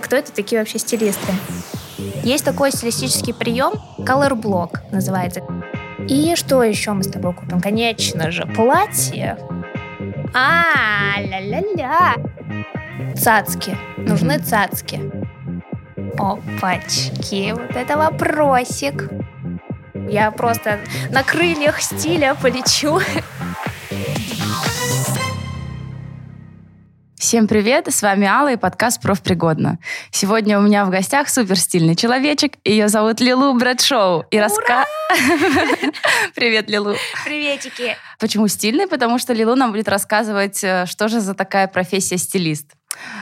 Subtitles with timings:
[0.00, 1.32] Кто это такие вообще стилисты?
[2.22, 5.42] Есть такой стилистический прием, color block называется.
[6.08, 7.60] И что еще мы с тобой купим?
[7.60, 9.36] Конечно же, платье.
[10.34, 12.14] А, ля-ля-ля.
[13.16, 13.76] Цацки.
[13.96, 15.00] Нужны цацки.
[16.16, 19.10] Опачки, вот это вопросик.
[20.08, 20.78] Я просто
[21.10, 23.00] на крыльях стиля полечу.
[27.28, 29.78] Всем привет, с вами Алла и подкаст «Профпригодно».
[30.10, 34.24] Сегодня у меня в гостях супер стильный человечек, ее зовут Лилу Брэдшоу.
[34.30, 34.86] И раска...
[36.34, 36.94] Привет, Лилу.
[37.26, 37.98] Приветики.
[38.18, 38.86] Почему стильный?
[38.86, 42.72] Потому что Лилу нам будет рассказывать, э, что же за такая профессия стилист.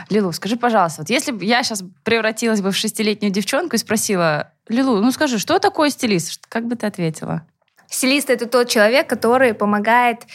[0.08, 4.52] Лилу, скажи, пожалуйста, вот если бы я сейчас превратилась бы в шестилетнюю девчонку и спросила,
[4.68, 6.46] Лилу, ну скажи, что такое стилист?
[6.48, 7.44] Как бы ты ответила?
[7.88, 10.26] Стилист— это тот человек, который помогает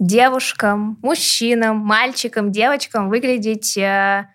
[0.00, 4.26] девушкам, мужчинам, мальчикам, девочкам выглядеть э,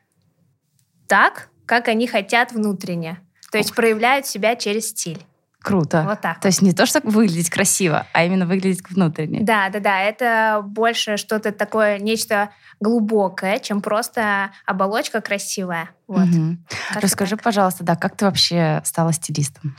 [1.08, 3.20] так, как они хотят внутренне.
[3.52, 5.22] То есть проявляют себя через стиль.
[5.59, 6.04] Круто.
[6.08, 6.39] Вот так.
[6.39, 9.39] То есть не то, что выглядеть красиво, а именно выглядеть внутренне.
[9.42, 10.04] Да, да, да.
[10.04, 15.90] Это больше что-то такое, нечто глубокое, чем просто оболочка красивая.
[16.08, 16.28] Вот.
[16.28, 16.58] Угу.
[17.02, 19.76] Расскажи, пожалуйста, да, как ты вообще стала стилистом?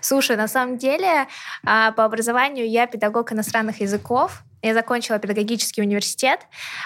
[0.00, 1.26] Слушай, на самом деле
[1.64, 4.42] а, по образованию я педагог иностранных языков.
[4.62, 6.40] Я закончила педагогический университет,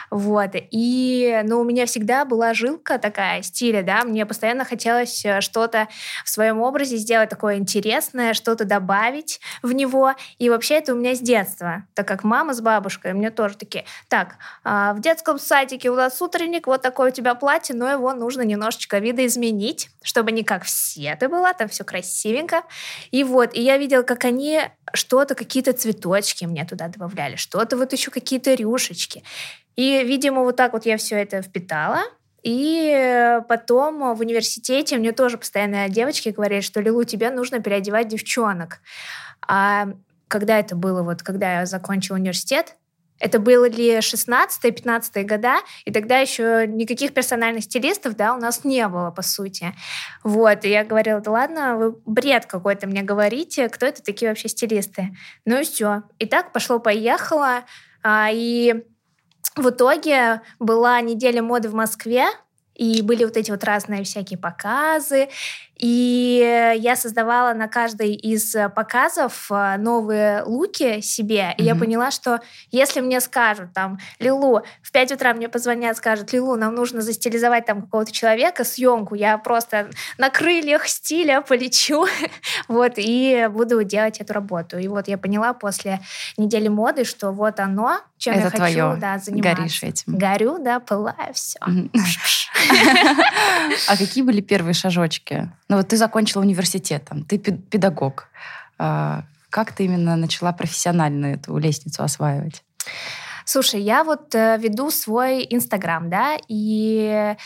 [0.08, 5.40] вот, и, ну, у меня всегда была жилка такая, стиля, да, мне постоянно хотелось э,
[5.40, 5.88] что-то
[6.24, 11.16] в своем образе сделать такое интересное, что-то добавить в него, и вообще это у меня
[11.16, 15.90] с детства, так как мама с бабушкой мне тоже такие, так, а, в детском садике
[15.90, 20.42] у нас утренник, вот такое у тебя платье, но его нужно немножечко видоизменить, чтобы не
[20.42, 22.62] как все ты была, там все красивенько,
[23.10, 27.92] и вот, и я видела, как они что-то, какие-то цветочки мне туда добавляли, что-то вот
[27.92, 29.22] еще какие-то рюшечки.
[29.76, 32.00] И, видимо, вот так вот я все это впитала.
[32.42, 38.80] И потом в университете мне тоже постоянно девочки говорили, что Лилу, тебе нужно переодевать девчонок.
[39.46, 39.88] А
[40.28, 42.76] когда это было, вот когда я закончила университет,
[43.20, 49.10] это были 16-15 года, и тогда еще никаких персональных стилистов, да, у нас не было,
[49.10, 49.74] по сути.
[50.22, 54.48] Вот, и я говорила, да ладно, вы бред какой-то мне говорите, кто это такие вообще
[54.48, 55.16] стилисты?
[55.44, 56.02] Ну и все.
[56.18, 57.64] И так пошло-поехало,
[58.02, 58.84] а, и
[59.56, 62.26] в итоге была неделя моды в Москве,
[62.74, 65.28] и были вот эти вот разные всякие показы.
[65.78, 71.50] И я создавала на каждой из показов э, новые луки себе.
[71.50, 71.54] Mm-hmm.
[71.58, 72.40] И я поняла, что
[72.70, 77.66] если мне скажут там, Лилу, в 5 утра мне позвонят, скажут, Лилу, нам нужно застилизовать
[77.66, 82.06] там какого-то человека, съемку, я просто на крыльях стиля полечу.
[82.68, 84.78] вот, и буду делать эту работу.
[84.78, 86.00] И вот я поняла после
[86.36, 88.90] недели моды, что вот оно, чем Это я твое.
[88.90, 89.56] хочу да, заниматься.
[89.56, 90.18] Горишь этим.
[90.18, 91.58] Горю, да, пылаю, все.
[93.88, 95.50] А какие были первые шажочки?
[95.68, 98.28] Ну вот ты закончила университет, там, ты педагог.
[98.78, 102.62] А, как ты именно начала профессионально эту лестницу осваивать?
[103.44, 107.36] Слушай, я вот э, веду свой Инстаграм, да, и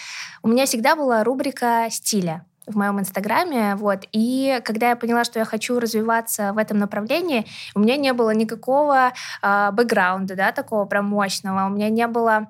[0.43, 5.39] у меня всегда была рубрика стиля в моем инстаграме, вот, и когда я поняла, что
[5.39, 9.13] я хочу развиваться в этом направлении, у меня не было никакого
[9.43, 12.49] э, бэкграунда, да, такого прям мощного, у меня не было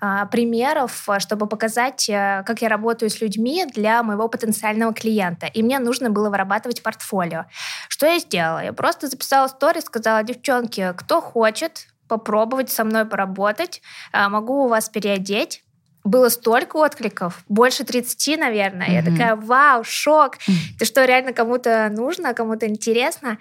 [0.00, 5.62] э, примеров, чтобы показать, э, как я работаю с людьми для моего потенциального клиента, и
[5.62, 7.46] мне нужно было вырабатывать портфолио.
[7.88, 8.64] Что я сделала?
[8.64, 13.82] Я просто записала сторис, сказала, девчонки, кто хочет попробовать со мной поработать,
[14.12, 15.62] могу у вас переодеть,
[16.04, 18.88] было столько откликов, больше 30, наверное.
[18.88, 18.92] Mm-hmm.
[18.92, 20.36] Я такая, вау, шок.
[20.36, 20.78] Mm-hmm.
[20.78, 23.38] Ты что, реально кому-то нужно, кому-то интересно?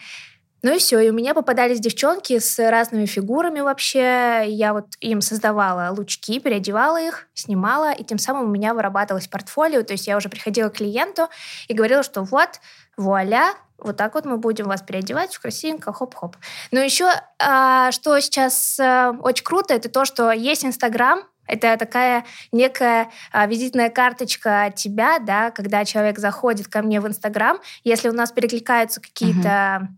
[0.61, 4.43] Ну и все, и у меня попадались девчонки с разными фигурами вообще.
[4.47, 9.83] Я вот им создавала лучки, переодевала их, снимала, и тем самым у меня вырабатывалось портфолио.
[9.83, 11.29] То есть я уже приходила к клиенту
[11.69, 12.59] и говорила, что вот,
[12.97, 16.35] вуаля, вот так вот мы будем вас переодевать, красивенько, хоп-хоп.
[16.71, 17.09] Но еще,
[17.39, 23.47] а, что сейчас а, очень круто, это то, что есть Инстаграм, это такая некая а,
[23.47, 29.01] визитная карточка тебя, да, когда человек заходит ко мне в Инстаграм, если у нас перекликаются
[29.01, 29.89] какие-то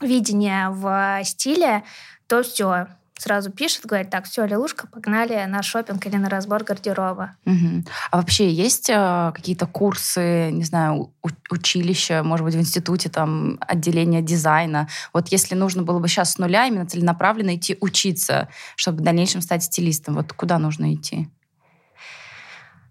[0.00, 0.06] uh-huh.
[0.06, 1.82] видения в стиле,
[2.26, 2.86] то все,
[3.18, 7.36] сразу пишет, говорит, так, все, Лилушка, погнали на шопинг или на разбор гардероба.
[7.46, 7.84] Угу.
[8.10, 13.58] А вообще есть э, какие-то курсы, не знаю, у- училища, может быть, в институте, там,
[13.60, 14.88] отделение дизайна?
[15.12, 19.40] Вот если нужно было бы сейчас с нуля именно целенаправленно идти учиться, чтобы в дальнейшем
[19.40, 21.28] стать стилистом, вот куда нужно идти?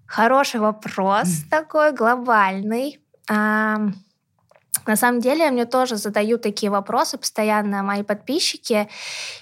[0.05, 1.49] Хороший вопрос mm.
[1.49, 2.99] такой, глобальный.
[3.29, 3.89] А,
[4.87, 8.87] На самом деле, мне тоже задают такие вопросы постоянно мои подписчики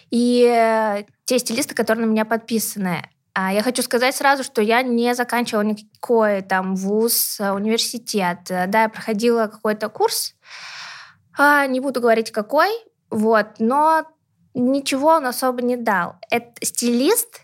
[0.10, 3.04] и те стилисты, которые на меня подписаны.
[3.34, 8.40] А я хочу сказать сразу, что я не заканчивала никакой там вуз, э, университет.
[8.48, 10.36] Да, я проходила какой-то курс,
[11.36, 12.70] а, не буду говорить какой,
[13.10, 14.06] вот, но
[14.54, 16.16] ничего он особо не дал.
[16.30, 17.42] Это стилист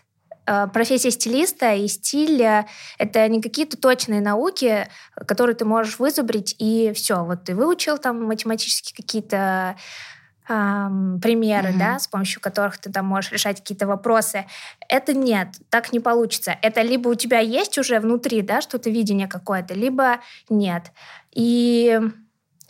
[0.72, 2.42] профессия стилиста и стиль—
[2.98, 4.88] это не какие-то точные науки,
[5.26, 9.76] которые ты можешь вызубрить, и все, вот ты выучил там математические какие-то
[10.48, 11.78] эм, примеры, mm-hmm.
[11.78, 14.46] да, с помощью которых ты там можешь решать какие-то вопросы.
[14.88, 16.56] Это нет, так не получится.
[16.62, 20.92] Это либо у тебя есть уже внутри, да, что-то видение какое-то, либо нет.
[21.32, 22.00] И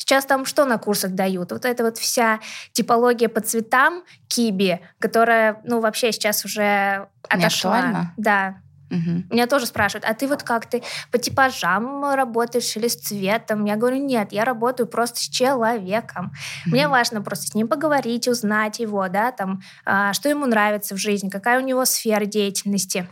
[0.01, 1.53] Сейчас там что на курсах дают?
[1.53, 2.41] Вот это вот вся
[2.73, 7.83] типология по цветам киби, которая, ну, вообще сейчас уже отошла.
[7.83, 8.57] Не Да,
[8.91, 9.35] Угу.
[9.35, 10.83] Меня тоже спрашивают, а ты вот как ты
[11.13, 13.65] по типажам работаешь или с цветом?
[13.65, 16.33] Я говорю, нет, я работаю просто с человеком.
[16.67, 16.75] Угу.
[16.75, 20.99] Мне важно просто с ним поговорить, узнать его, да, там, а, что ему нравится в
[20.99, 23.07] жизни, какая у него сфера деятельности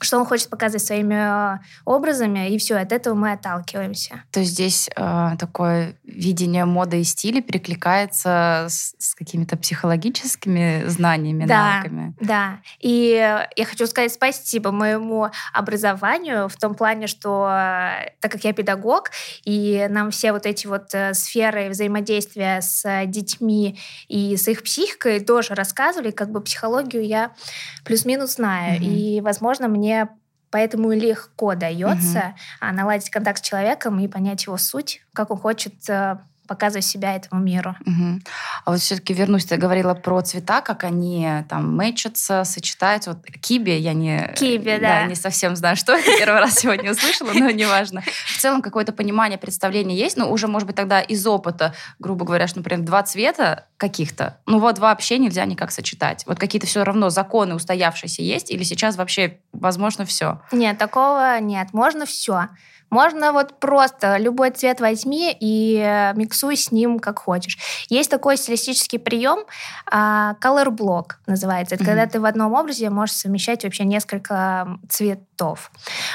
[0.00, 4.22] что он хочет показывать своими э, образами, и все, от этого мы отталкиваемся.
[4.30, 11.46] То есть здесь э, такое видение моды и стиля перекликается с, с какими-то психологическими знаниями,
[11.46, 12.14] да, навыками.
[12.20, 18.44] Да, и я хочу сказать спасибо моему образованию в том плане, что э, так как
[18.44, 19.10] я педагог,
[19.44, 23.78] и нам все вот эти вот э, сферы взаимодействия с детьми
[24.08, 27.32] и с их психикой тоже рассказывали, как бы психологию я
[27.84, 28.84] плюс-минус знаю, mm-hmm.
[28.84, 30.08] и, возможно, мне мне
[30.50, 32.72] поэтому легко дается угу.
[32.72, 35.74] наладить контакт с человеком и понять его суть, как он хочет
[36.48, 37.76] показывать себя этому миру.
[37.86, 38.20] Угу.
[38.64, 43.12] А вот все-таки вернусь, ты говорила про цвета, как они там мэчатся, сочетаются.
[43.12, 45.02] Вот киби я не, киби, да.
[45.02, 46.10] Да, не совсем знаю, что это.
[46.18, 48.02] Первый раз сегодня услышала, но неважно.
[48.02, 52.48] В целом какое-то понимание, представление есть, но уже, может быть, тогда из опыта, грубо говоря,
[52.48, 56.24] что, например, два цвета каких-то, ну вот вообще нельзя никак сочетать.
[56.26, 60.40] Вот какие-то все равно законы устоявшиеся есть или сейчас вообще возможно все?
[60.52, 61.72] Нет, такого нет.
[61.72, 62.48] Можно все.
[62.90, 67.58] Можно вот просто любой цвет возьми и э, миксуй с ним как хочешь.
[67.88, 69.44] Есть такой стилистический прием,
[69.90, 71.74] а, color block называется.
[71.74, 71.86] Это mm-hmm.
[71.86, 75.70] когда ты в одном образе можешь совмещать вообще несколько цветов.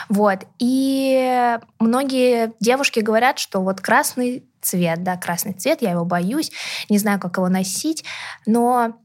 [0.10, 0.40] Вот.
[0.60, 6.52] И многие девушки говорят, что вот красный цвет, да, красный цвет, я его боюсь,
[6.90, 8.04] не знаю, как его носить,
[8.46, 8.96] но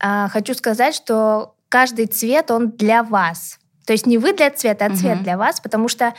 [0.00, 3.58] а, хочу сказать, что каждый цвет, он для вас.
[3.86, 5.24] То есть не вы для цвета, а цвет угу.
[5.24, 6.14] для вас, потому что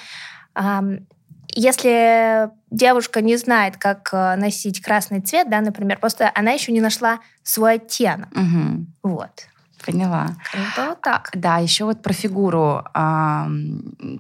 [1.56, 6.82] если девушка не знает, как э, носить красный цвет, да, например, просто она еще не
[6.82, 8.30] нашла свой оттенок.
[8.32, 8.86] Угу.
[9.04, 9.48] Вот.
[9.86, 10.30] Поняла.
[10.54, 11.30] Это вот так.
[11.34, 12.84] Да, еще вот про фигуру.
[12.94, 13.50] А,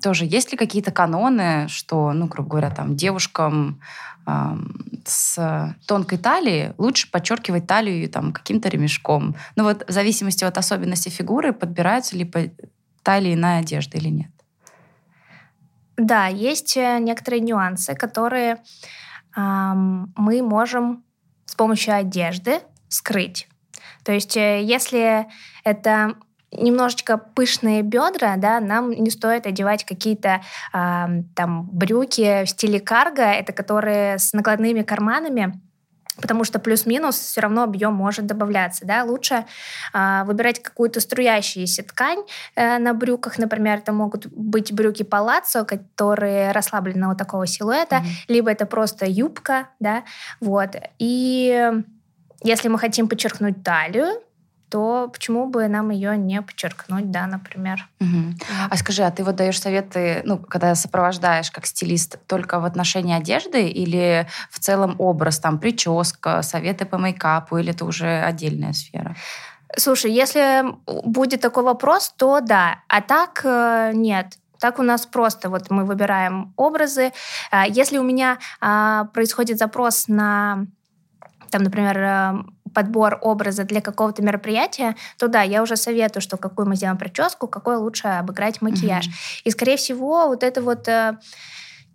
[0.01, 3.79] тоже есть ли какие-то каноны, что, ну, грубо говоря, там девушкам
[4.25, 4.57] а,
[5.05, 9.35] с тонкой талией лучше подчеркивать талию там каким-то ремешком?
[9.55, 12.41] Ну вот в зависимости от особенностей фигуры подбираются ли по
[13.01, 14.32] талии иная одежда или нет?
[15.97, 18.63] Да, есть э, некоторые нюансы, которые
[19.35, 21.03] эм, мы можем
[21.45, 23.47] с помощью одежды скрыть.
[24.03, 25.27] То есть, э, если
[25.63, 26.15] это
[26.51, 30.41] немножечко пышные бедра, да, нам не стоит одевать какие-то
[30.73, 31.05] э,
[31.35, 35.61] там брюки в стиле карго, это которые с накладными карманами,
[36.21, 38.85] потому что плюс-минус все равно объем может добавляться.
[38.85, 39.03] Да?
[39.03, 39.45] Лучше
[39.93, 42.23] э, выбирать какую-то струящуюся ткань
[42.55, 48.25] э, на брюках, например, это могут быть брюки палаццо, которые расслабленного такого силуэта, mm-hmm.
[48.27, 50.03] либо это просто юбка, да,
[50.39, 50.75] вот.
[50.99, 51.71] И
[52.43, 54.21] если мы хотим подчеркнуть талию,
[54.73, 57.87] то почему бы нам ее не подчеркнуть, да, например.
[57.99, 58.09] Угу.
[58.09, 58.71] Вот.
[58.71, 63.15] А скажи, а ты вот даешь советы, ну, когда сопровождаешь как стилист, только в отношении
[63.15, 69.15] одежды или в целом образ, там, прическа, советы по мейкапу, или это уже отдельная сфера?
[69.77, 72.79] Слушай, если будет такой вопрос, то да.
[72.87, 74.39] А так э, нет.
[74.59, 77.11] Так у нас просто вот мы выбираем образы.
[77.51, 80.65] А если у меня а, происходит запрос на
[81.51, 82.33] там, например, э,
[82.73, 87.47] подбор образа для какого-то мероприятия, то да, я уже советую, что какую мы сделаем прическу,
[87.47, 89.07] какой лучше обыграть макияж.
[89.07, 89.41] Mm-hmm.
[89.45, 91.17] И, скорее всего, вот это вот э,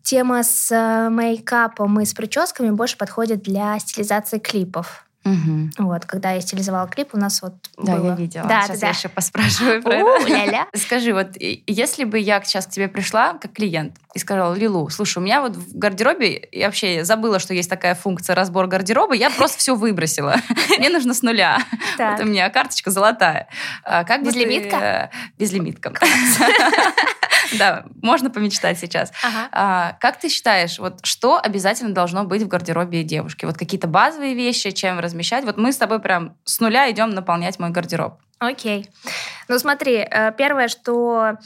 [0.03, 5.08] тема с э, мейкапом и с прическами больше подходит для стилизации клипов.
[5.33, 5.87] Угу.
[5.87, 8.11] Вот, когда я стилизовала клип, у нас вот Да, было...
[8.11, 8.47] я видела.
[8.47, 10.67] Да, сейчас да, я еще поспрашиваю про это.
[10.79, 15.19] Скажи, вот если бы я сейчас к тебе пришла как клиент и сказала, Лилу, слушай,
[15.19, 19.31] у меня вот в гардеробе, я вообще забыла, что есть такая функция разбор гардероба, я
[19.31, 20.37] просто все выбросила.
[20.79, 21.59] Мне нужно с нуля.
[21.99, 23.49] Вот у меня карточка золотая.
[23.85, 25.11] А как Безлимитка?
[25.39, 25.93] Безлимитка.
[27.59, 29.12] Да, можно помечтать сейчас.
[29.23, 29.49] Ага.
[29.52, 33.45] А, как ты считаешь, вот что обязательно должно быть в гардеробе девушки?
[33.45, 35.45] Вот какие-то базовые вещи, чем размещать?
[35.45, 38.21] Вот мы с тобой прям с нуля идем наполнять мой гардероб.
[38.38, 38.88] Окей.
[39.49, 41.38] Ну смотри, э, первое, что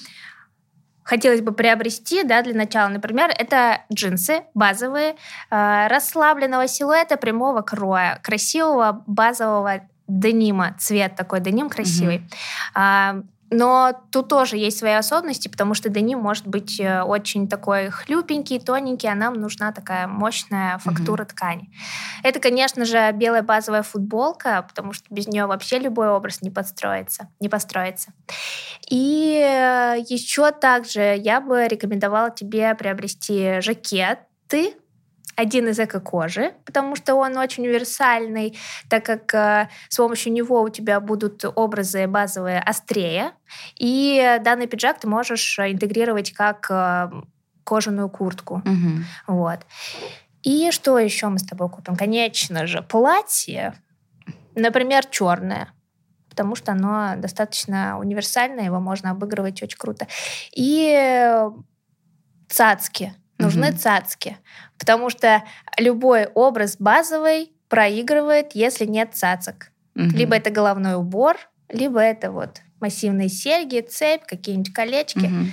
[1.05, 5.17] хотелось бы приобрести, да, для начала, например, это джинсы базовые,
[5.51, 12.23] э, расслабленного силуэта, прямого кроя, красивого базового денима, цвет такой деним красивый.
[12.75, 13.17] А,
[13.53, 18.59] но тут тоже есть свои особенности, потому что деним может быть э, очень такой хлюпенький,
[18.59, 21.29] тоненький, а нам нужна такая мощная фактура mm-hmm.
[21.29, 21.71] ткани.
[22.23, 27.29] Это, конечно же, белая базовая футболка, потому что без нее вообще любой образ не подстроится,
[27.41, 28.13] не построится.
[28.89, 34.75] И э, еще также я бы рекомендовала тебе приобрести жакеты
[35.37, 38.59] один из эко-кожи, потому что он очень универсальный,
[38.89, 43.33] так как э, с помощью него у тебя будут образы базовые острее,
[43.77, 47.11] и данный пиджак ты можешь интегрировать как э,
[47.65, 48.63] кожаную куртку.
[48.65, 49.35] Угу.
[49.39, 49.61] Вот.
[50.43, 51.97] И что еще мы с тобой купим?
[51.97, 53.75] Конечно же, платье,
[54.55, 55.69] например, черное
[56.29, 60.07] потому что оно достаточно универсальное, его можно обыгрывать очень круто.
[60.57, 61.47] И
[62.49, 63.13] цацки.
[63.43, 64.37] Нужны mm цацки.
[64.79, 65.43] Потому что
[65.79, 69.71] любой образ базовый проигрывает, если нет цацок.
[69.95, 71.37] mm Либо это головной убор,
[71.69, 75.27] либо это вот массивные серьги, цепь, какие-нибудь колечки.
[75.27, 75.47] mm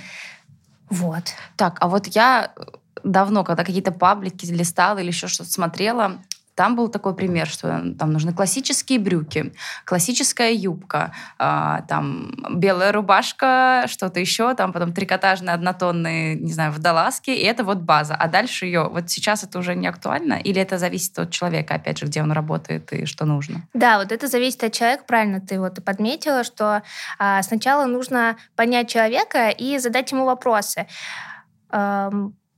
[0.90, 1.24] Вот.
[1.56, 2.52] Так, а вот я
[3.04, 6.22] давно, когда какие-то паблики листала или еще что-то смотрела,
[6.60, 9.54] там был такой пример, что там нужны классические брюки,
[9.86, 17.30] классическая юбка, э, там белая рубашка, что-то еще, там потом трикотажные однотонные, не знаю, водолазки,
[17.30, 18.14] и это вот база.
[18.14, 20.34] А дальше ее, вот сейчас это уже не актуально?
[20.34, 23.62] Или это зависит от человека, опять же, где он работает и что нужно?
[23.72, 26.82] Да, вот это зависит от человека, правильно ты вот подметила, что
[27.18, 30.86] э, сначала нужно понять человека и задать ему вопросы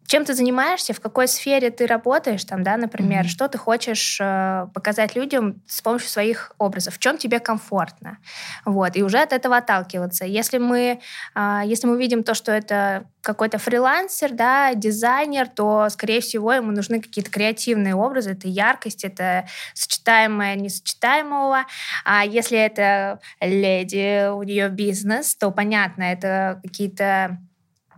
[0.06, 3.28] чем ты занимаешься, в какой сфере ты работаешь, там, да, например, mm-hmm.
[3.28, 8.18] что ты хочешь э, показать людям с помощью своих образов, в чем тебе комфортно,
[8.64, 10.24] вот, и уже от этого отталкиваться.
[10.24, 11.00] Если мы,
[11.34, 16.72] э, если мы видим то, что это какой-то фрилансер, да, дизайнер, то, скорее всего, ему
[16.72, 21.64] нужны какие-то креативные образы, это яркость, это сочетаемое несочетаемого.
[22.04, 27.38] А если это леди, у нее бизнес, то, понятно, это какие-то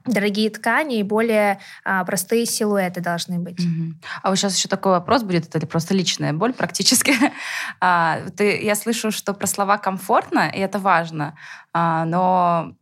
[0.07, 3.61] дорогие ткани и более а, простые силуэты должны быть.
[3.61, 3.95] Угу.
[4.23, 7.15] А вот сейчас еще такой вопрос будет, это просто личная боль практически.
[7.81, 11.37] а, ты, я слышу, что про слова комфортно, и это важно,
[11.73, 12.75] а, но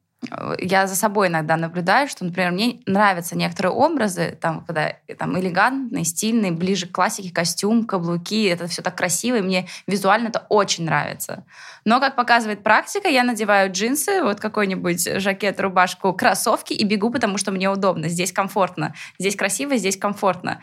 [0.59, 6.05] я за собой иногда наблюдаю, что, например, мне нравятся некоторые образы, там, когда там элегантные,
[6.05, 10.85] стильные, ближе к классике, костюм, каблуки, это все так красиво, и мне визуально это очень
[10.85, 11.45] нравится.
[11.85, 17.37] Но, как показывает практика, я надеваю джинсы, вот какой-нибудь жакет, рубашку, кроссовки и бегу, потому
[17.37, 20.61] что мне удобно, здесь комфортно, здесь красиво, здесь комфортно.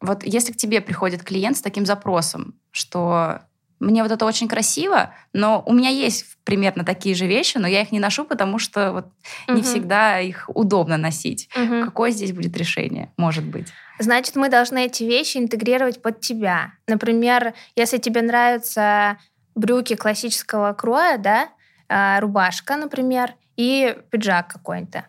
[0.00, 3.42] Вот если к тебе приходит клиент с таким запросом, что
[3.80, 7.82] мне вот это очень красиво, но у меня есть примерно такие же вещи, но я
[7.82, 9.06] их не ношу, потому что вот
[9.46, 9.56] угу.
[9.56, 11.48] не всегда их удобно носить.
[11.56, 11.84] Угу.
[11.84, 13.68] Какое здесь будет решение, может быть?
[13.98, 16.72] Значит, мы должны эти вещи интегрировать под тебя.
[16.86, 19.18] Например, если тебе нравятся
[19.54, 21.48] брюки классического кроя, да,
[21.88, 25.06] а, рубашка, например, и пиджак какой-то,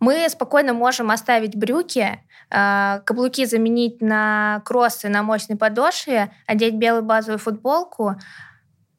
[0.00, 7.38] мы спокойно можем оставить брюки, каблуки заменить на кроссы на мощной подошве, одеть белую базовую
[7.38, 8.16] футболку,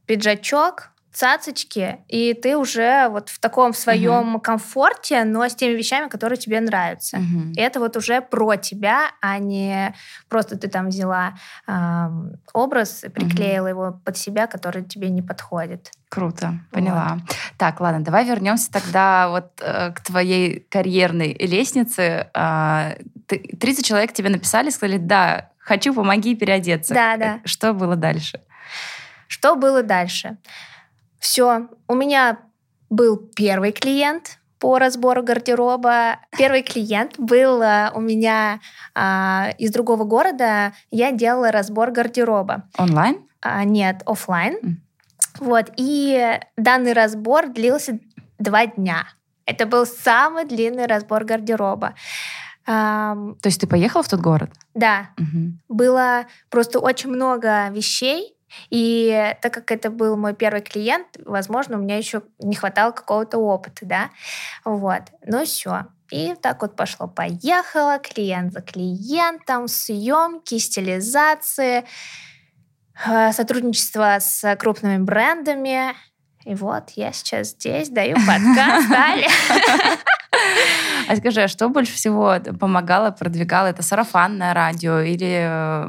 [0.06, 4.41] пиджачок, цацочки, и ты уже вот в таком своем угу.
[4.41, 7.17] комфорте, но с теми вещами, которые тебе нравятся.
[7.17, 7.53] Угу.
[7.55, 9.95] И это вот уже про тебя, а не
[10.27, 11.36] просто ты там взяла
[11.67, 12.07] э,
[12.53, 13.69] образ и приклеила угу.
[13.69, 15.91] его под себя, который тебе не подходит.
[16.10, 17.13] Круто, поняла.
[17.22, 17.36] Вот.
[17.57, 22.29] Так, ладно, давай вернемся тогда вот э, к твоей карьерной лестнице.
[22.34, 26.93] Э, 30 человек тебе написали, сказали, да, хочу, помоги переодеться.
[26.93, 27.39] Да, да.
[27.45, 28.41] Что было дальше?
[29.29, 30.38] Что было дальше?
[31.19, 32.39] Все, у меня
[32.89, 36.19] был первый клиент по разбору гардероба.
[36.38, 38.62] Первый клиент был э, у меня
[38.93, 40.74] а, из другого города.
[40.91, 42.63] Я делала разбор гардероба.
[42.77, 43.27] Онлайн?
[43.41, 44.57] А, нет, офлайн.
[44.63, 44.74] Mm.
[45.39, 45.72] Вот.
[45.77, 48.00] И данный разбор длился
[48.39, 49.05] два дня.
[49.45, 51.93] Это был самый длинный разбор гардероба.
[52.65, 54.50] То есть ты поехала в тот город?
[54.74, 55.10] Да.
[55.19, 55.75] Угу.
[55.75, 58.35] Было просто очень много вещей,
[58.70, 63.38] и так как это был мой первый клиент, возможно, у меня еще не хватало какого-то
[63.38, 64.10] опыта, да,
[64.64, 65.02] вот.
[65.26, 65.86] Ну все.
[66.12, 71.84] И так вот пошло-поехало, клиент за клиентом, съемки, стилизации,
[73.08, 75.94] э, сотрудничество с крупными брендами.
[76.46, 78.88] И вот я сейчас здесь даю подкаст.
[81.08, 83.68] А скажи, а что больше всего помогало, продвигало?
[83.68, 85.88] Это сарафанное радио или,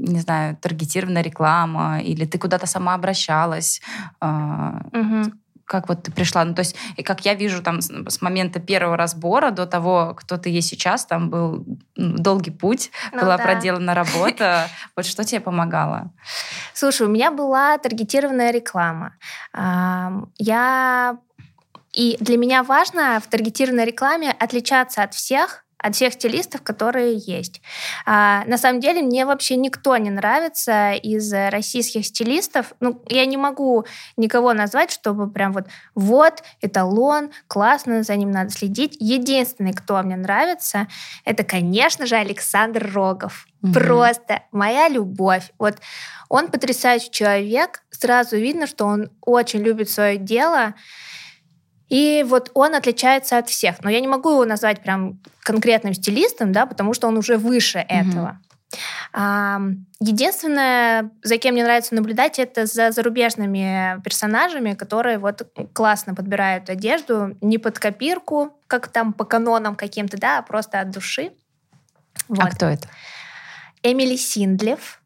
[0.00, 2.00] не знаю, таргетированная реклама?
[2.00, 3.80] Или ты куда-то сама обращалась?
[4.20, 5.32] Угу
[5.70, 6.44] как вот ты пришла?
[6.44, 10.36] Ну, то есть, и как я вижу там с, момента первого разбора до того, кто
[10.36, 11.64] ты есть сейчас, там был
[11.94, 13.44] долгий путь, ну, была да.
[13.44, 14.68] проделана работа.
[14.96, 16.10] Вот что тебе помогало?
[16.74, 19.14] Слушай, у меня была таргетированная реклама.
[20.38, 21.18] Я
[21.92, 27.60] и для меня важно в таргетированной рекламе отличаться от всех, от всех стилистов, которые есть.
[28.06, 32.74] А, на самом деле мне вообще никто не нравится из российских стилистов.
[32.80, 38.50] Ну, я не могу никого назвать, чтобы прям вот вот эталон, классно, за ним надо
[38.50, 38.96] следить.
[39.00, 40.86] Единственный, кто мне нравится,
[41.24, 43.46] это, конечно же, Александр Рогов.
[43.62, 43.72] Угу.
[43.72, 45.50] Просто моя любовь.
[45.58, 45.76] Вот
[46.28, 47.82] он потрясающий человек.
[47.90, 50.74] Сразу видно, что он очень любит свое дело.
[51.90, 53.82] И вот он отличается от всех.
[53.82, 57.78] Но я не могу его назвать прям конкретным стилистом, да, потому что он уже выше
[57.78, 58.10] mm-hmm.
[58.10, 58.38] этого.
[60.00, 65.42] Единственное, за кем мне нравится наблюдать, это за зарубежными персонажами, которые вот
[65.72, 70.90] классно подбирают одежду, не под копирку, как там по канонам каким-то, да, а просто от
[70.90, 71.32] души.
[72.14, 72.44] А вот.
[72.44, 72.88] А кто это?
[73.82, 74.99] Эмили Синдлев.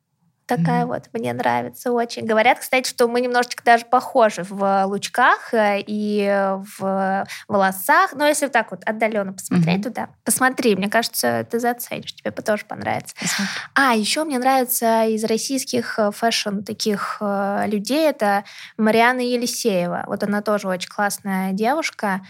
[0.46, 0.86] Такая mm-hmm.
[0.86, 2.26] вот, мне нравится очень.
[2.26, 8.12] Говорят, кстати, что мы немножечко даже похожи в лучках э, и в волосах.
[8.12, 9.82] Но если так вот отдаленно посмотреть mm-hmm.
[9.82, 13.14] туда, посмотри, мне кажется, ты заценишь, тебе тоже понравится.
[13.18, 13.54] Посмотри.
[13.74, 18.44] А, еще мне нравится из российских э, fashion таких э, людей, это
[18.76, 20.04] Мариана Елисеева.
[20.06, 22.20] Вот она тоже очень классная девушка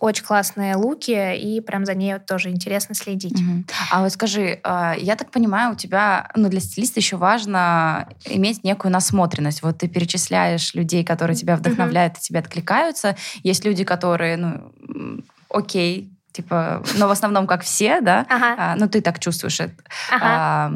[0.00, 3.40] очень классные луки, и прям за ней вот тоже интересно следить.
[3.40, 3.64] Угу.
[3.92, 8.64] А вот скажи, а, я так понимаю, у тебя, ну, для стилиста еще важно иметь
[8.64, 9.62] некую насмотренность.
[9.62, 12.20] Вот ты перечисляешь людей, которые тебя вдохновляют угу.
[12.20, 13.16] и тебе откликаются.
[13.42, 18.54] Есть люди, которые, ну, окей, типа, но в основном как все, да, ага.
[18.56, 19.74] а, ну ты так чувствуешь это.
[20.10, 20.24] Ага.
[20.24, 20.72] А,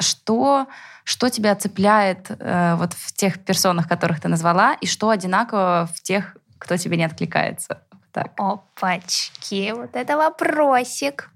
[0.00, 0.66] что,
[1.04, 6.00] что тебя цепляет а, вот в тех персонах, которых ты назвала, и что одинаково в
[6.00, 7.82] тех, кто тебе не откликается?
[8.12, 8.32] Так.
[8.36, 11.30] Опачки, вот это вопросик.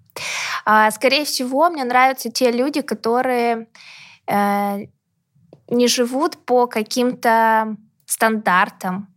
[0.64, 3.68] А, скорее всего, мне нравятся те люди, которые
[4.26, 4.86] э,
[5.68, 9.08] не живут по каким-то стандартам.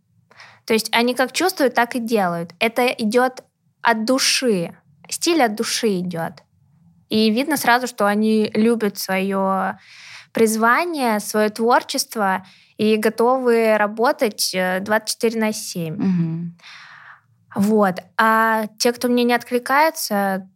[0.64, 2.52] То есть они как чувствуют, так и делают.
[2.60, 3.44] Это идет
[3.82, 4.76] от души.
[5.08, 6.44] Стиль от души идет.
[7.08, 9.78] И видно сразу, что они любят свое
[10.32, 12.46] призвание, свое творчество
[12.76, 15.94] и готовы работать 24 э, на 7.
[15.94, 16.52] Угу.
[17.54, 17.96] Вот.
[18.16, 20.48] А те, кто мне не откликается,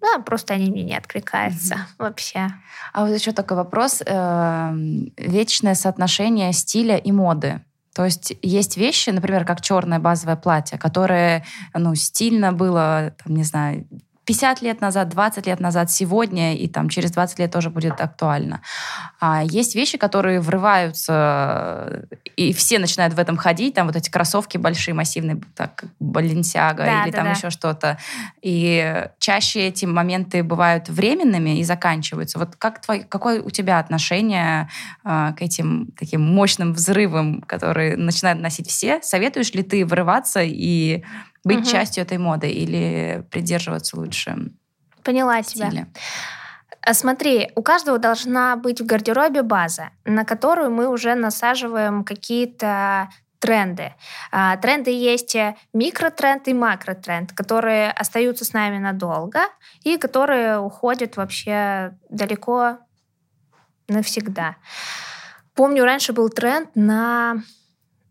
[0.00, 1.94] да, просто они мне не откликаются mm-hmm.
[1.98, 2.48] вообще.
[2.92, 4.02] А вот еще такой вопрос.
[4.06, 7.60] Эм, вечное соотношение стиля и моды.
[7.94, 13.42] То есть есть вещи, например, как черное базовое платье, которое ну, стильно было, там, не
[13.42, 13.86] знаю,
[14.30, 18.62] 50 лет назад, 20 лет назад, сегодня, и там через 20 лет тоже будет актуально.
[19.18, 24.56] А есть вещи, которые врываются, и все начинают в этом ходить, там вот эти кроссовки
[24.56, 27.32] большие, массивные, так, Баленсиага да, или да, там да.
[27.32, 27.98] еще что-то.
[28.40, 32.38] И чаще эти моменты бывают временными и заканчиваются.
[32.38, 34.68] Вот как твой, какое у тебя отношение
[35.04, 39.00] э, к этим таким мощным взрывам, которые начинают носить все?
[39.02, 41.02] Советуешь ли ты врываться и
[41.44, 41.66] быть угу.
[41.66, 44.36] частью этой моды или придерживаться лучше
[45.02, 45.70] Поняла стиля.
[45.70, 45.86] тебя.
[46.82, 53.10] А смотри, у каждого должна быть в гардеробе база, на которую мы уже насаживаем какие-то
[53.38, 53.94] тренды.
[54.30, 55.36] А, тренды есть
[55.72, 59.40] микротренд и макротренд, которые остаются с нами надолго
[59.82, 62.78] и которые уходят вообще далеко
[63.88, 64.56] навсегда.
[65.54, 67.42] Помню, раньше был тренд на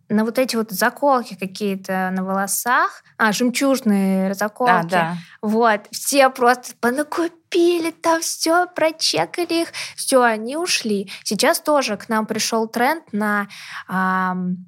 [0.10, 4.72] на вот эти вот заколки какие-то на волосах, а, жемчужные заколки.
[4.72, 5.18] А, да.
[5.42, 11.12] Вот, все просто понакупили там все, прочекали их, все, они ушли.
[11.24, 13.48] Сейчас тоже к нам пришел тренд на...
[13.88, 14.66] Ам,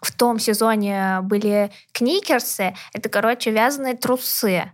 [0.00, 4.72] в том сезоне были кникерсы, это, короче, вязаные трусы.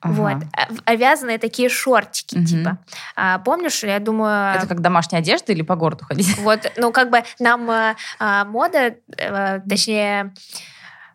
[0.00, 0.14] Ага.
[0.14, 0.42] Вот.
[0.84, 2.46] А, вязаные такие шортики, угу.
[2.46, 2.78] типа.
[3.16, 4.56] А, помнишь, я думаю...
[4.56, 6.38] Это как домашняя одежда или по городу ходить?
[6.40, 10.32] Вот, ну, как бы нам а, а мода, а, точнее,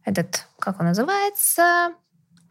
[0.05, 1.93] этот, как он называется?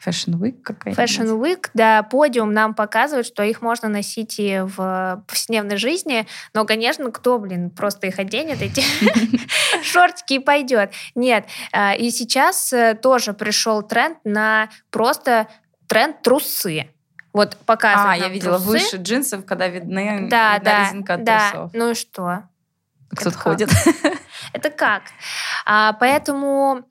[0.05, 1.01] Fashion Week какая-то.
[1.01, 6.65] Fashion Week, да, подиум нам показывает, что их можно носить и в повседневной жизни, но,
[6.65, 8.83] конечно, кто, блин, просто их оденет, эти
[9.83, 10.93] шортики и пойдет.
[11.15, 15.49] Нет, а, и сейчас э, тоже пришел тренд на просто
[15.95, 16.91] тренд трусы.
[17.33, 18.69] Вот показывают А, я видела трусы.
[18.69, 21.51] выше джинсов, когда видны да, да, резинка от да.
[21.51, 21.71] трусов.
[21.73, 22.43] Ну и что?
[23.11, 23.71] Кто-то ходит.
[24.53, 25.03] Это как?
[25.65, 26.85] А, поэтому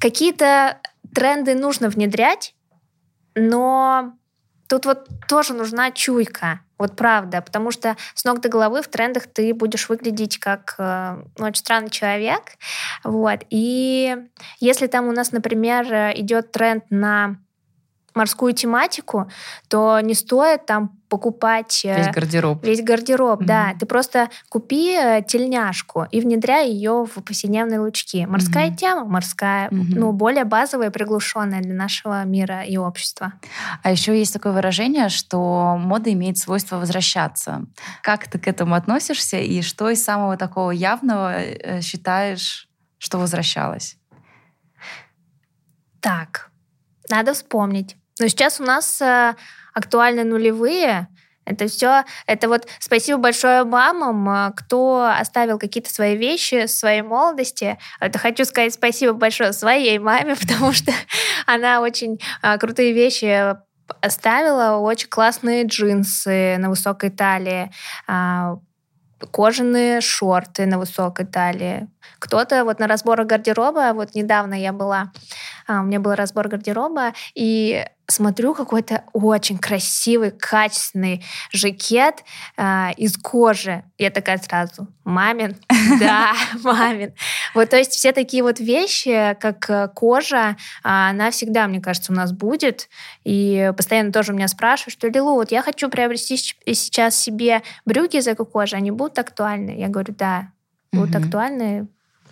[0.00, 0.78] какие-то
[1.12, 2.54] тренды нужно внедрять,
[3.34, 4.12] но
[4.68, 6.60] тут вот тоже нужна чуйка.
[6.78, 11.24] Вот правда, потому что с ног до головы в трендах ты будешь выглядеть как э,
[11.36, 12.52] ну, очень странный человек.
[13.02, 13.40] Вот.
[13.50, 14.16] И
[14.60, 17.38] если там у нас, например, идет тренд на
[18.14, 19.30] морскую тематику,
[19.68, 22.64] то не стоит там покупать э, весь гардероб.
[22.64, 23.46] Весь гардероб, mm-hmm.
[23.46, 23.74] да.
[23.78, 28.26] Ты просто купи э, тельняшку и внедряй ее в повседневные лучки.
[28.26, 28.76] Морская mm-hmm.
[28.76, 29.94] тема, морская, mm-hmm.
[29.94, 33.34] ну более базовая, приглушенная для нашего мира и общества.
[33.82, 37.64] А еще есть такое выражение, что мода имеет свойство возвращаться.
[38.02, 42.68] Как ты к этому относишься и что из самого такого явного э, считаешь,
[42.98, 43.96] что возвращалось?
[46.00, 46.50] Так,
[47.10, 47.96] надо вспомнить.
[48.20, 49.34] Но сейчас у нас э,
[49.74, 51.08] актуальны нулевые.
[51.44, 57.78] Это все, это вот спасибо большое мамам, э, кто оставил какие-то свои вещи своей молодости.
[58.00, 60.92] Это хочу сказать спасибо большое своей маме, потому что
[61.46, 63.56] она очень э, крутые вещи
[64.00, 67.70] оставила, очень классные джинсы на высокой талии,
[68.06, 68.58] а,
[69.32, 71.88] кожаные шорты на высокой талии.
[72.18, 75.12] Кто-то вот на разборах гардероба, вот недавно я была,
[75.66, 82.24] а, у меня был разбор гардероба, и смотрю какой-то очень красивый, качественный жакет
[82.56, 83.84] э, из кожи.
[83.98, 85.56] Я такая сразу, мамин?
[86.00, 87.12] Да, мамин.
[87.54, 92.14] Вот, то есть все такие вот вещи, как э, кожа, она всегда, мне кажется, у
[92.14, 92.88] нас будет.
[93.24, 98.26] И постоянно тоже меня спрашивают, что, Лилу, вот я хочу приобрести сейчас себе брюки из
[98.26, 99.78] этой кожи, они будут актуальны?
[99.78, 100.52] Я говорю, да,
[100.92, 101.88] будут актуальны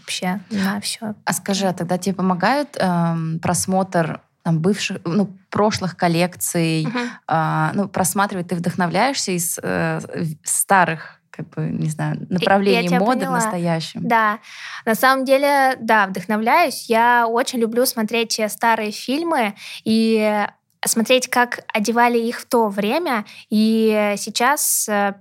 [0.07, 1.15] вообще на все.
[1.25, 7.09] А скажи, а тогда тебе помогают эм, просмотр там, бывших, ну, прошлых коллекций, uh-huh.
[7.27, 9.99] а, ну, просматривать, ты вдохновляешься из э,
[10.45, 13.41] старых как бы, не знаю, направлений моды поняла.
[13.41, 14.07] в настоящем.
[14.07, 14.39] Да,
[14.87, 16.89] на самом деле, да, вдохновляюсь.
[16.89, 20.47] Я очень люблю смотреть старые фильмы и
[20.85, 23.25] смотреть, как одевали их в то время.
[23.51, 25.15] И сейчас э,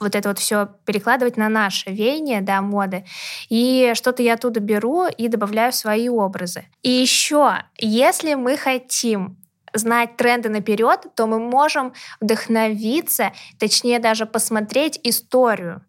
[0.00, 3.04] вот это вот все перекладывать на наше веяние, да, моды.
[3.48, 6.64] И что-то я оттуда беру и добавляю свои образы.
[6.82, 9.36] И еще, если мы хотим
[9.72, 15.84] знать тренды наперед, то мы можем вдохновиться, точнее даже посмотреть историю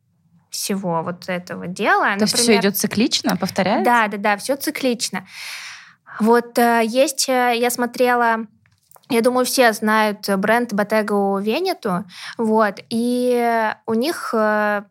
[0.50, 2.16] всего вот этого дела.
[2.18, 3.86] То Например, есть все идет циклично, повторяется?
[3.86, 5.28] Да, да, да, все циклично.
[6.20, 8.48] Вот э, есть, э, я смотрела
[9.10, 12.04] я думаю, все знают бренд Bottega Veneta,
[12.38, 14.84] вот, и у них э,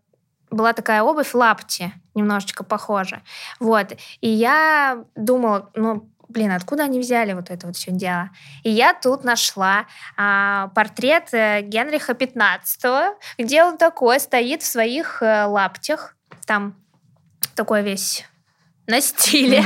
[0.50, 3.22] была такая обувь лапти, немножечко похожа,
[3.60, 8.30] вот, и я думала, ну, блин, откуда они взяли вот это вот все дело?
[8.62, 12.84] И я тут нашла а, портрет э, Генриха 15
[13.38, 16.74] где он такой стоит в своих а, лаптях, там
[17.54, 18.24] такой весь
[18.86, 19.62] на стиле.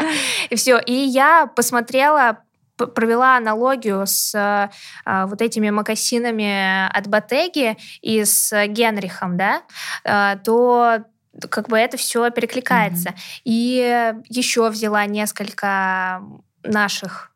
[0.50, 0.78] И все.
[0.78, 2.38] И я посмотрела
[2.86, 9.62] провела аналогию с а, вот этими макасинами от Ботеги и с Генрихом, да,
[10.04, 11.04] а, то
[11.50, 13.10] как бы это все перекликается.
[13.10, 13.40] Mm-hmm.
[13.44, 16.22] И еще взяла несколько
[16.62, 17.32] наших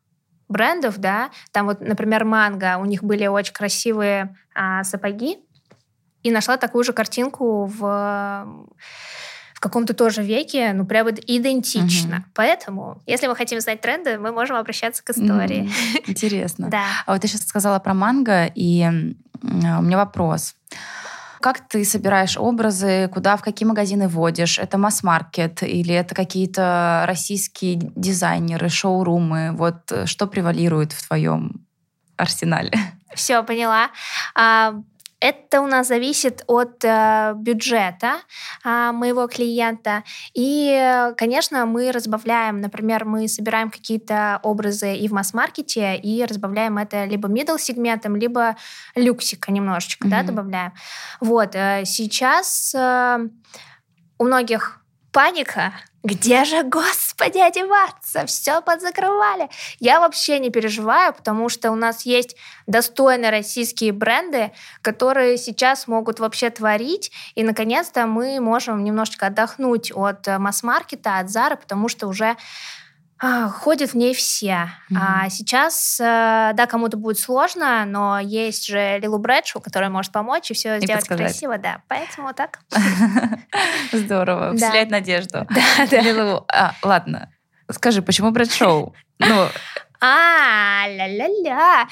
[0.49, 5.39] брендов, да, там вот, например, Манго, у них были очень красивые а, сапоги,
[6.23, 8.47] и нашла такую же картинку в
[9.63, 12.17] каком-то тоже веке, ну, прям идентично.
[12.17, 12.25] Угу.
[12.33, 15.69] Поэтому, если мы хотим знать тренды, мы можем обращаться к истории.
[16.07, 16.67] Интересно.
[16.73, 16.85] Да.
[17.05, 18.83] А вот ты сейчас сказала про манго, и
[19.43, 20.55] у меня вопрос.
[21.39, 24.57] Как ты собираешь образы, куда, в какие магазины водишь?
[24.57, 29.51] Это масс-маркет или это какие-то российские дизайнеры, шоурумы?
[29.51, 31.65] Вот э, что превалирует в твоем
[32.17, 32.71] арсенале?
[33.13, 33.89] Все, поняла.
[35.23, 38.15] Это у нас зависит от э, бюджета
[38.65, 40.03] э, моего клиента.
[40.33, 47.05] И, конечно, мы разбавляем, например, мы собираем какие-то образы и в масс-маркете, и разбавляем это
[47.05, 48.57] либо middle сегментом, либо
[48.95, 50.11] люксика немножечко, mm-hmm.
[50.11, 50.73] да, добавляем.
[51.21, 53.27] Вот, э, сейчас э,
[54.17, 54.82] у многих
[55.13, 55.71] паника,
[56.03, 58.25] где же, господи, одеваться?
[58.25, 59.49] Все подзакрывали.
[59.79, 62.35] Я вообще не переживаю, потому что у нас есть
[62.67, 67.11] достойные российские бренды, которые сейчас могут вообще творить.
[67.35, 72.35] И, наконец-то, мы можем немножечко отдохнуть от э, масс-маркета, от Зары, потому что уже
[73.49, 74.69] ходят в ней все.
[74.91, 74.97] Mm-hmm.
[74.99, 80.51] А сейчас, э, да, кому-то будет сложно, но есть же Лилу Брэдшу, которая может помочь
[80.51, 81.27] и все и сделать подсказать.
[81.27, 81.81] красиво, да.
[81.87, 82.59] Поэтому вот так.
[83.91, 85.47] Здорово, вселяет надежду.
[85.55, 86.01] Да, да.
[86.01, 87.31] Лилу, а, ладно,
[87.71, 88.93] скажи, почему Брэдшоу?
[89.19, 89.47] Ну,
[90.01, 91.87] а, ля-ля-ля.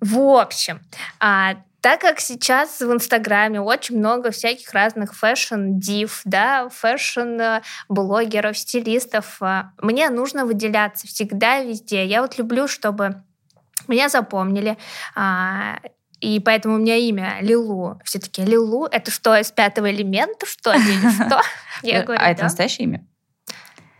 [0.00, 0.80] В общем,
[1.20, 9.72] а, Так как сейчас в Инстаграме очень много всяких разных fashion-див, да, fashion-блогеров, стилистов, а,
[9.82, 12.06] мне нужно выделяться всегда везде.
[12.06, 13.24] Я вот люблю, чтобы
[13.88, 14.78] меня запомнили,
[15.16, 15.80] а,
[16.20, 18.00] и поэтому у меня имя Лилу.
[18.04, 21.42] Все таки Лилу, это что, из пятого элемента, что ли, или что?
[21.82, 23.04] Я говорю, а это настоящее имя?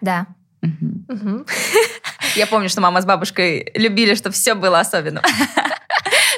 [0.01, 0.27] Да.
[2.37, 5.21] Я помню, что мама с бабушкой любили, чтобы все было особенно.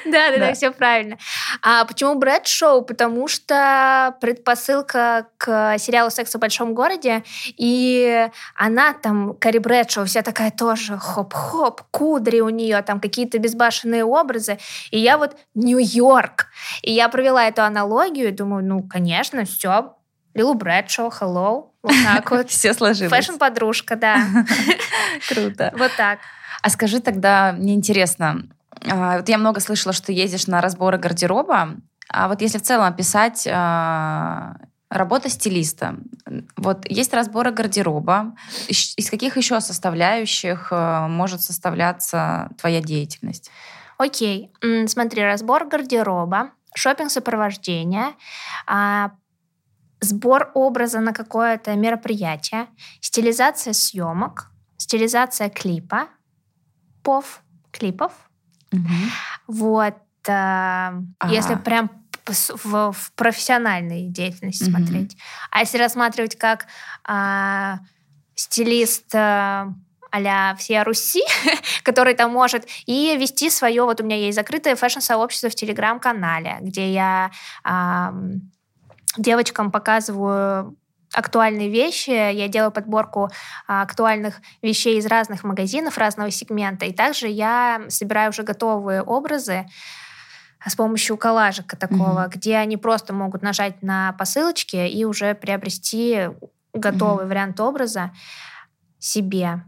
[0.15, 1.19] Да, да, да, все правильно.
[1.63, 2.83] А почему Брэд Шоу?
[2.83, 7.23] Потому что предпосылка к сериалу «Секс в большом городе»,
[7.57, 14.05] и она там, Кари Брэдшоу, вся такая тоже хоп-хоп, кудри у нее, там какие-то безбашенные
[14.05, 14.59] образы.
[14.91, 16.47] И я вот Нью-Йорк.
[16.83, 19.95] И я провела эту аналогию, думаю, ну, конечно, все,
[20.35, 22.51] Лилу Брэдшоу, hello, вот так вот.
[22.51, 23.13] Все сложилось.
[23.13, 24.27] Фэшн-подружка, да.
[25.29, 25.73] Круто.
[25.77, 26.19] Вот так.
[26.63, 28.49] А скажи тогда, мне интересно,
[28.85, 31.77] вот я много слышала, что ездишь на разборы гардероба,
[32.09, 34.57] а вот если в целом описать а,
[34.91, 35.97] работа стилиста.
[36.57, 38.37] Вот есть разборы гардероба.
[38.69, 43.51] Из каких еще составляющих а, может составляться твоя деятельность?
[43.97, 44.53] Окей,
[44.87, 48.15] смотри, разбор гардероба, шопинг сопровождение,
[50.01, 52.67] сбор образа на какое-то мероприятие,
[53.01, 56.09] стилизация съемок, стилизация клипа,
[57.05, 58.13] пов, клипов,
[58.75, 59.55] Угу.
[59.59, 59.97] Вот.
[60.27, 61.33] Э, ага.
[61.33, 61.91] Если прям
[62.27, 64.73] в, в профессиональной деятельности угу.
[64.73, 65.17] смотреть.
[65.51, 66.67] А если рассматривать как
[67.09, 67.75] э,
[68.35, 69.67] стилист э,
[70.11, 71.23] а-ля всея Руси,
[71.83, 76.93] который там может и вести свое, вот у меня есть закрытое фэшн-сообщество в Телеграм-канале, где
[76.93, 77.31] я
[77.65, 78.13] э,
[79.19, 80.77] девочкам показываю
[81.15, 82.11] актуальные вещи.
[82.11, 83.31] Я делаю подборку
[83.67, 86.87] а, актуальных вещей из разных магазинов, разного сегмента.
[86.87, 89.67] И также я собираю уже готовые образы
[90.67, 92.33] с помощью коллажика такого, mm-hmm.
[92.35, 96.31] где они просто могут нажать на посылочки и уже приобрести
[96.73, 97.29] готовый mm-hmm.
[97.29, 98.13] вариант образа
[98.99, 99.63] себе.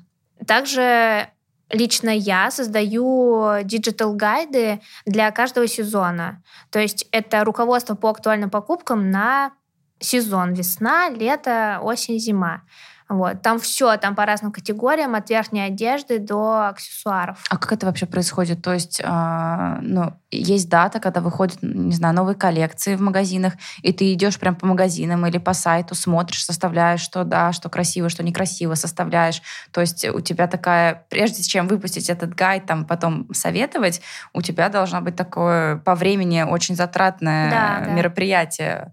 [0.47, 1.29] Также
[1.71, 6.43] лично я создаю digital-гайды для каждого сезона.
[6.71, 9.53] То есть это руководство по актуальным покупкам на
[9.99, 12.63] сезон весна, лето, осень, зима.
[13.09, 13.41] Вот.
[13.43, 17.45] Там все, там по разным категориям, от верхней одежды до аксессуаров.
[17.49, 18.63] А как это вообще происходит?
[18.63, 23.93] То есть, э, ну, есть дата, когда выходят, не знаю, новые коллекции в магазинах, и
[23.93, 28.25] ты идешь прям по магазинам или по сайту, смотришь, составляешь, что да, что красиво, что
[28.25, 29.41] некрасиво, составляешь.
[29.71, 34.69] То есть у тебя такая, прежде чем выпустить этот гайд, там потом советовать, у тебя
[34.69, 38.93] должно быть такое по времени очень затратное да, мероприятие.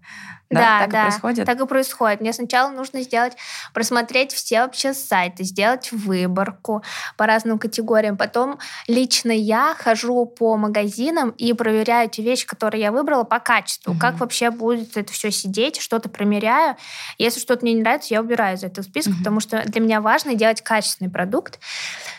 [0.54, 1.46] Да, да, так да, и происходит.
[1.46, 2.20] Так и происходит.
[2.20, 3.36] Мне сначала нужно сделать,
[3.72, 6.82] просмотреть все вообще сайты, сделать выборку
[7.16, 8.16] по разным категориям.
[8.16, 13.92] Потом лично я хожу по магазинам и проверяю те вещи, которые я выбрала по качеству.
[13.92, 14.00] Угу.
[14.00, 16.76] Как вообще будет это все сидеть, что-то примеряю.
[17.18, 19.18] Если что-то мне не нравится, я убираю из этого списка, угу.
[19.18, 21.58] потому что для меня важно делать качественный продукт.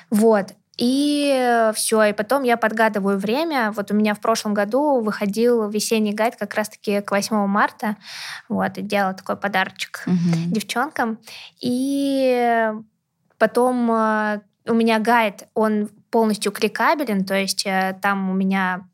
[0.10, 0.48] Вот.
[0.78, 3.72] И все, и потом я подгадываю время.
[3.72, 7.96] Вот у меня в прошлом году выходил весенний гайд как раз-таки к 8 марта.
[8.50, 10.16] Вот, и делала такой подарочек угу.
[10.48, 11.20] девчонкам.
[11.62, 12.72] И
[13.38, 18.88] потом э, у меня гайд, он полностью кликабелен, то есть э, там у меня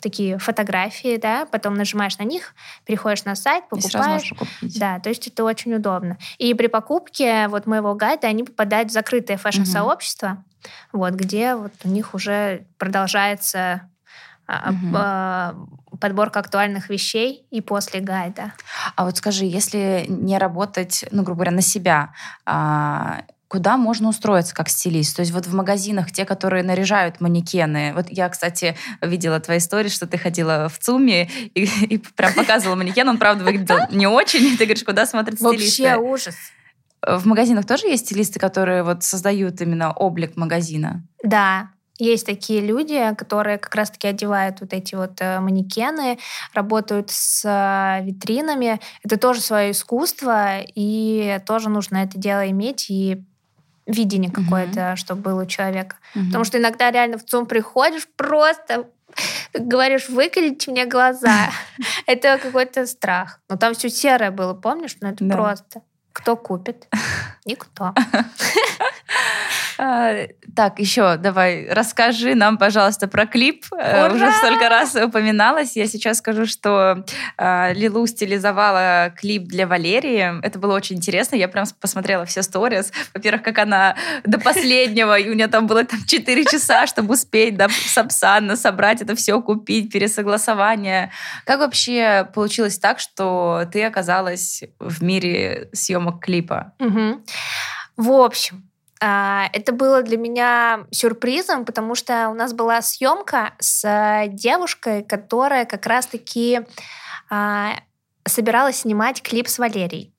[0.00, 2.54] такие фотографии, да, потом нажимаешь на них,
[2.86, 4.32] переходишь на сайт, покупаешь.
[4.62, 6.16] Да, то есть это очень удобно.
[6.38, 10.44] И при покупке вот моего гайда они попадают в закрытое фэшн-сообщество, угу.
[10.92, 13.82] Вот, где вот у них уже продолжается
[14.48, 14.96] угу.
[15.98, 18.52] подборка актуальных вещей и после гайда.
[18.96, 22.12] А вот скажи, если не работать, ну, грубо говоря, на себя,
[22.44, 25.16] а, куда можно устроиться как стилист.
[25.16, 27.92] То есть вот в магазинах те, которые наряжают манекены.
[27.94, 32.76] Вот я, кстати, видела твои истории, что ты ходила в ЦУМе и, и прям показывала
[32.76, 33.08] манекен.
[33.08, 34.56] Он, правда, выглядел не очень.
[34.58, 35.82] Ты говоришь, куда смотрят стилисты?
[35.82, 36.36] Вообще ужас.
[37.06, 41.02] В магазинах тоже есть стилисты, которые вот создают именно облик магазина?
[41.22, 46.18] Да, есть такие люди, которые как раз-таки одевают вот эти вот э, манекены,
[46.54, 48.80] работают с э, витринами.
[49.02, 53.22] Это тоже свое искусство, и тоже нужно это дело иметь и
[53.86, 54.96] видение какое-то, mm-hmm.
[54.96, 55.96] чтобы было у человека.
[56.14, 56.26] Mm-hmm.
[56.26, 58.86] Потому что иногда реально в ЦУМ приходишь, просто
[59.52, 61.50] говоришь, выколите мне глаза.
[62.06, 63.40] Это какой-то страх.
[63.48, 64.96] Но там все серое было, помнишь?
[65.00, 65.82] Ну это просто.
[66.12, 66.88] Кто купит?
[67.44, 67.94] Никто.
[69.82, 73.64] А, так, еще давай расскажи нам, пожалуйста, про клип.
[73.72, 74.14] Э, Ура!
[74.14, 75.74] Уже столько раз упоминалось.
[75.74, 77.02] Я сейчас скажу, что
[77.38, 80.38] э, Лилу стилизовала клип для Валерии.
[80.44, 81.36] Это было очень интересно.
[81.36, 82.92] Я прям посмотрела все сторис.
[83.14, 87.56] Во-первых, как она до последнего, и у нее там было там 4 часа, чтобы успеть
[87.56, 91.10] до Сапсана собрать это все, купить, пересогласование.
[91.46, 96.74] Как вообще получилось так, что ты оказалась в мире съемок клипа?
[96.78, 97.24] Мгм.
[97.96, 98.69] В общем, а,
[99.00, 105.64] это было для меня сюрпризом, потому что у нас была съемка с а, девушкой, которая
[105.64, 106.60] как раз-таки
[107.30, 107.72] а,
[108.26, 110.14] собиралась снимать клип с Валерией.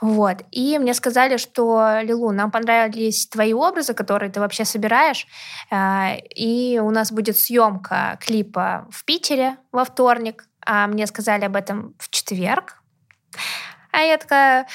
[0.00, 0.44] Вот.
[0.52, 5.26] И мне сказали, что, Лилу, нам понравились твои образы, которые ты вообще собираешь,
[5.70, 11.56] а, и у нас будет съемка клипа в Питере во вторник, а мне сказали об
[11.56, 12.82] этом в четверг.
[13.90, 14.68] А я такая,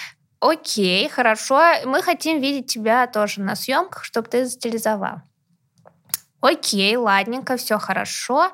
[0.52, 5.22] окей, хорошо, мы хотим видеть тебя тоже на съемках, чтобы ты стилизовал.
[6.42, 8.52] Окей, ладненько, все хорошо.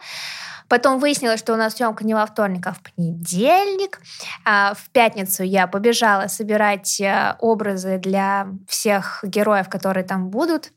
[0.67, 3.99] Потом выяснилось, что у нас съемка не во вторник, а в понедельник.
[4.45, 10.71] А в пятницу я побежала собирать э, образы для всех героев, которые там будут.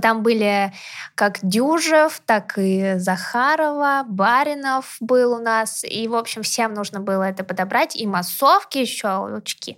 [0.00, 0.72] Там были
[1.14, 5.84] как Дюжев, так и Захарова, Баринов был у нас.
[5.84, 7.96] И, в общем, всем нужно было это подобрать.
[7.96, 9.76] И массовки еще, лучки.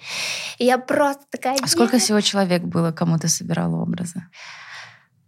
[0.59, 1.57] И я просто такая...
[1.63, 4.23] А сколько всего человек было, кому ты собирала образы?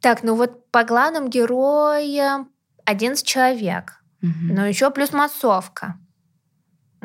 [0.01, 2.51] Так, ну вот по главным героям
[2.85, 4.01] 11 человек.
[4.23, 4.55] Мгм.
[4.55, 5.97] Но еще плюс массовка.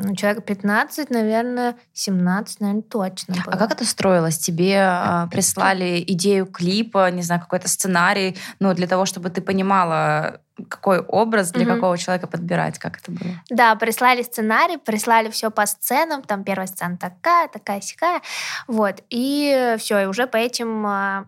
[0.03, 3.53] Ну, человек 15, наверное, 17, наверное, точно было.
[3.55, 4.37] А как это строилось?
[4.37, 10.41] Тебе а, прислали идею клипа, не знаю, какой-то сценарий, ну, для того, чтобы ты понимала,
[10.69, 11.75] какой образ для Мгм.
[11.75, 13.31] какого человека подбирать, как это было?
[13.49, 18.21] Да, прислали сценарий, прислали все по сценам, там первая сцена такая, такая, сякая,
[18.67, 21.25] вот, и все, и уже по этим а,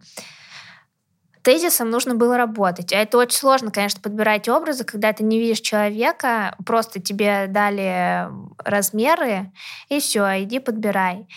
[1.43, 2.91] тезисам нужно было работать.
[2.93, 8.27] А это очень сложно, конечно, подбирать образы, когда ты не видишь человека, просто тебе дали
[8.58, 9.51] размеры,
[9.89, 11.27] и все, иди подбирай.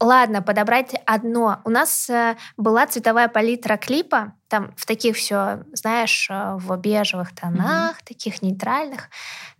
[0.00, 1.60] Ладно, подобрать одно.
[1.64, 7.34] У нас э, была цветовая палитра клипа, там в таких все, знаешь, э, в бежевых
[7.34, 9.08] тонах, таких нейтральных.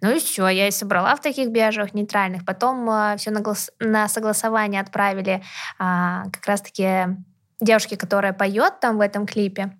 [0.00, 2.44] Ну и все, я и собрала в таких бежевых нейтральных.
[2.44, 5.42] Потом все на, глас- на согласование отправили
[5.76, 7.16] а, как раз-таки
[7.60, 9.76] девушке, которая поет там в этом клипе.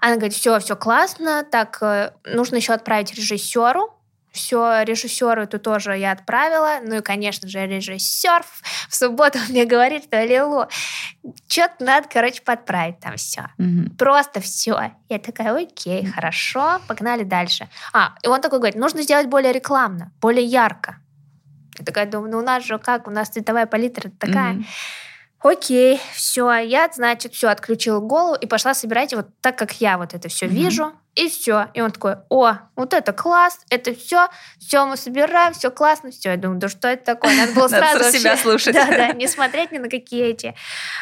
[0.00, 3.94] Она говорит, все, все классно, так э, нужно еще отправить режиссеру.
[4.30, 6.78] Все, режиссеру эту тоже я отправила.
[6.84, 8.44] Ну и, конечно же, режиссер
[8.88, 10.66] в субботу мне говорит, что Лилу,
[11.48, 13.48] что-то надо, короче, подправить там все.
[13.58, 13.96] Мгм.
[13.96, 14.92] Просто все.
[15.08, 17.68] Я такая, окей, хорошо, погнали дальше.
[17.92, 20.98] А, и он такой говорит, нужно сделать более рекламно, более ярко.
[21.78, 24.54] Я такая думаю, ну у нас же как, у нас цветовая палитра такая.
[24.54, 24.66] Мгм.
[25.40, 30.12] Окей, все, я, значит, все, отключила голову и пошла собирать вот так, как я вот
[30.12, 30.54] это все Мгм.
[30.54, 31.68] вижу, и все.
[31.74, 36.30] И он такой, о, вот это класс, это все, все мы собираем, все классно, все.
[36.30, 37.36] Я думаю, да что это такое?
[37.36, 38.74] Надо было сразу себя слушать.
[38.78, 40.54] Да, да, не смотреть ни на какие эти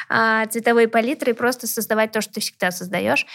[0.09, 3.27] а, цветовые палитры, и просто создавать то, что ты всегда создаешь.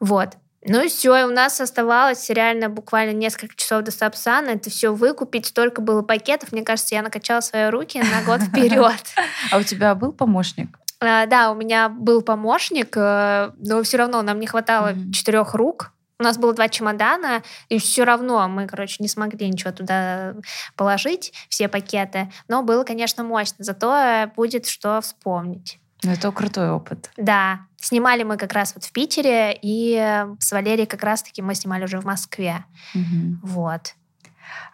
[0.00, 0.30] Вот.
[0.66, 4.50] Ну и все, и у нас оставалось реально буквально несколько часов до Сапсана.
[4.50, 6.52] Это все выкупить, столько было пакетов.
[6.52, 9.02] Мне кажется, я накачала свои руки на год вперед.
[9.50, 10.78] А у тебя был помощник?
[11.00, 15.92] А, Да, у меня был помощник, э, но все равно нам не хватало четырех рук.
[16.18, 20.36] У нас было два чемодана, и все равно мы, короче, не смогли ничего туда
[20.76, 22.30] положить, все пакеты.
[22.48, 23.56] Но было, конечно, мощно.
[23.58, 25.78] Зато э, будет что вспомнить.
[26.04, 27.10] Ну, это крутой опыт.
[27.16, 31.54] Да, снимали мы как раз вот в Питере, и э, с Валерией как раз-таки мы
[31.54, 32.64] снимали уже в Москве.
[32.94, 33.40] Мгм.
[33.42, 33.94] Вот.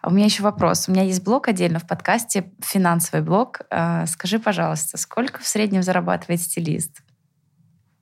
[0.01, 0.87] А у меня еще вопрос.
[0.87, 3.61] У меня есть блог отдельно в подкасте, финансовый блог.
[3.69, 7.01] А, Скажи, пожалуйста, сколько в среднем зарабатывает стилист?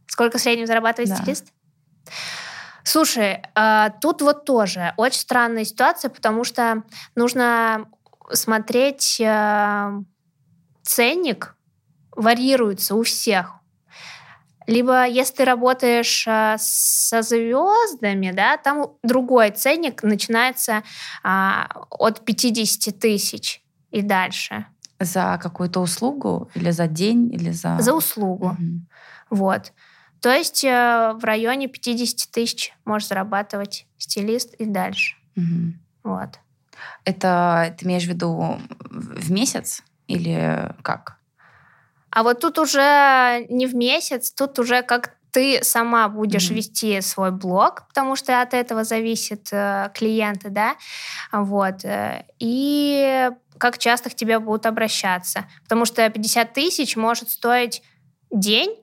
[0.08, 1.15] Сколько в среднем зарабатывает Да.
[1.18, 1.54] стилист?
[2.84, 6.84] Слушай, а, тут вот тоже очень странная ситуация, потому что
[7.15, 7.86] нужно
[8.34, 10.02] смотреть а,
[10.82, 11.56] ценник,
[12.19, 13.55] варьируется у всех.
[14.67, 20.84] Либо если ты работаешь а, со звездами, да, там другой ценник начинается
[21.23, 24.67] а, от 50 тысяч и дальше
[24.99, 27.79] За какую-то услугу или за день, или за...
[27.79, 28.49] за услугу.
[28.49, 28.88] Мгм.
[29.32, 29.73] Вот.
[30.21, 35.15] То есть э, в районе 50 тысяч может зарабатывать стилист и дальше.
[35.36, 35.79] Мгм.
[36.03, 36.39] Вот.
[37.05, 41.18] Это ты имеешь в виду в месяц или как?
[42.12, 46.56] А вот тут уже не в месяц, тут уже как ты сама будешь Мгм.
[46.56, 50.76] вести свой блог, потому что от этого зависят э, клиенты, да,
[51.32, 53.30] вот, э, и
[53.60, 57.84] как часто к тебе будут обращаться, потому что 50 тысяч может стоить
[58.32, 58.76] день,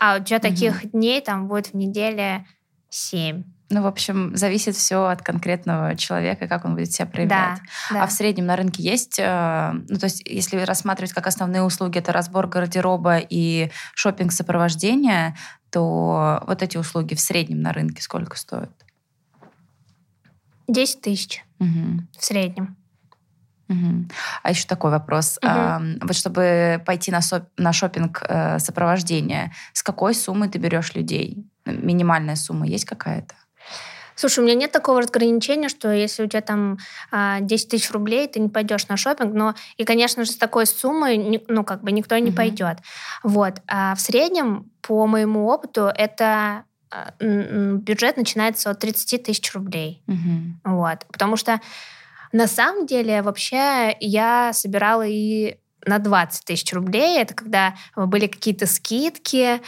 [0.00, 2.44] А у тебя таких дней там будет в неделе
[2.90, 3.44] семь.
[3.74, 7.58] Ну, в общем, зависит все от конкретного человека, как он будет себя проявлять.
[7.90, 8.02] Да, да.
[8.04, 11.98] А в среднем на рынке есть, э, ну, то есть, если рассматривать как основные услуги,
[11.98, 15.36] это разбор гардероба и шопинг сопровождения,
[15.70, 18.70] то вот эти услуги в среднем на рынке сколько стоят?
[20.68, 22.02] 10 тысяч Угу.
[22.16, 22.76] в среднем.
[23.66, 24.08] Мгм.
[24.44, 25.36] А еще такой вопрос.
[25.42, 25.50] Мгм.
[25.52, 30.94] А, вот чтобы пойти на, соп- на шопинг э, сопровождения, с какой суммы ты берешь
[30.94, 31.44] людей?
[31.66, 33.34] Минимальная сумма есть какая-то?
[34.16, 36.78] Слушай, у меня нет такого разграничения, что если у тебя там
[37.10, 40.66] а, 10 тысяч рублей, ты не пойдешь на шопинг, но и, конечно же, с такой
[40.66, 42.36] суммой, ну, как бы никто не Мгм.
[42.36, 42.78] пойдет.
[43.22, 43.54] Вот.
[43.66, 50.02] А в среднем, по моему опыту, это а, бюджет начинается от 30 тысяч рублей.
[50.06, 50.60] Мгм.
[50.64, 51.06] Вот.
[51.10, 51.60] Потому что
[52.32, 55.56] на самом деле вообще я собирала и
[55.86, 57.18] на 20 тысяч рублей.
[57.20, 59.60] Это когда были какие-то скидки,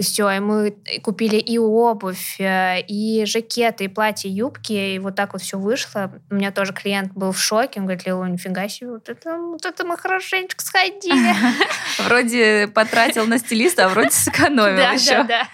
[0.00, 5.14] все, и мы купили и обувь, э, и жакеты, и платья, и юбки, и вот
[5.14, 6.12] так вот все вышло.
[6.30, 9.64] У меня тоже клиент был в шоке, он говорит, Лила, нифига себе, вот это, вот
[9.64, 11.34] это мы хорошенечко сходили.
[12.06, 15.18] Вроде потратил на стилиста, а вроде сэкономил Да, еще.
[15.18, 15.48] да, да.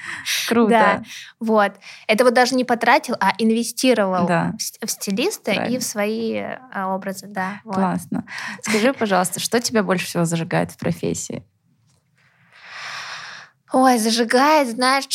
[0.48, 0.70] Круто.
[0.70, 1.02] Да.
[1.38, 1.72] Вот.
[2.06, 4.54] Это вот даже не потратил, а инвестировал Да.
[4.84, 5.80] в стилиста и Правильно.
[5.80, 7.60] в свои э, образы, да.
[7.64, 7.74] вот.
[7.74, 8.24] Классно.
[8.62, 11.42] Скажи, пожалуйста, что тебя больше всего зажигает в профессии?
[13.72, 15.06] Ой, зажигает, знаешь,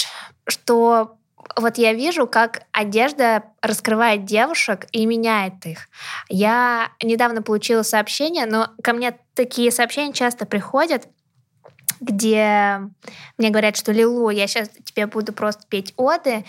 [0.47, 1.17] что
[1.57, 5.89] вот я вижу, как одежда раскрывает девушек и меняет их.
[6.29, 11.07] Я недавно получила сообщение, но ко мне такие сообщения часто приходят,
[11.99, 12.81] где
[13.37, 16.45] мне говорят, что Лилу, я сейчас тебе буду просто петь оды.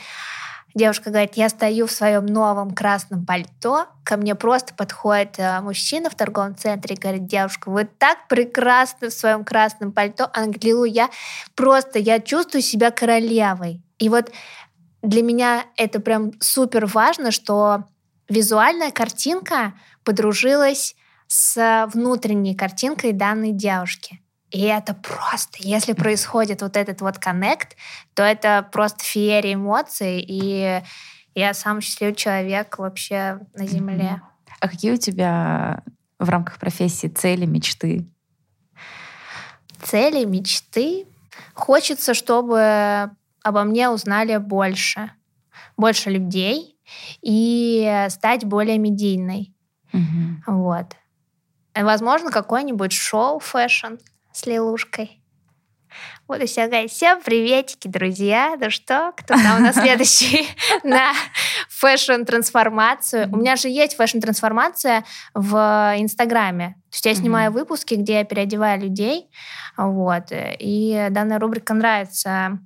[0.76, 6.10] Девушка говорит, я стою в своем новом красном пальто, ко мне просто подходит э, мужчина
[6.10, 10.30] в торговом центре и говорит, девушка, вы так прекрасны в своем красном пальто.
[10.62, 11.08] Лилу, я
[11.54, 13.80] просто, я чувствую себя королевой.
[13.98, 14.30] И вот
[15.00, 17.84] для меня это прям супер важно, что
[18.28, 19.72] визуальная картинка
[20.04, 20.94] подружилась
[21.26, 24.20] с внутренней картинкой данной девушки.
[24.50, 27.76] И это просто, если происходит вот этот вот коннект,
[28.14, 30.82] то это просто феерия эмоций, и
[31.34, 34.22] я самый счастливый человек вообще на Земле.
[34.60, 35.82] А какие у тебя
[36.18, 38.06] в рамках профессии цели, мечты?
[39.82, 41.06] Цели, мечты.
[41.54, 43.10] Хочется, чтобы
[43.42, 45.10] обо мне узнали больше.
[45.76, 46.78] Больше людей
[47.20, 49.52] и стать более медийной.
[49.92, 50.42] Мгм.
[50.46, 50.96] Вот.
[51.74, 53.96] Возможно, какое-нибудь шоу fashion
[54.36, 55.22] с Лилушкой.
[56.28, 58.56] Вот и все, говорит, всем приветики, друзья.
[58.60, 60.46] Ну что, кто там у нас следующий
[60.82, 61.12] на
[61.70, 63.30] fashion-трансформацию?
[63.32, 66.76] У меня же есть fashion-трансформация в Инстаграме.
[66.90, 69.30] То есть я снимаю выпуски, где я переодеваю людей.
[69.78, 70.24] Вот.
[70.30, 72.58] И данная рубрика нравится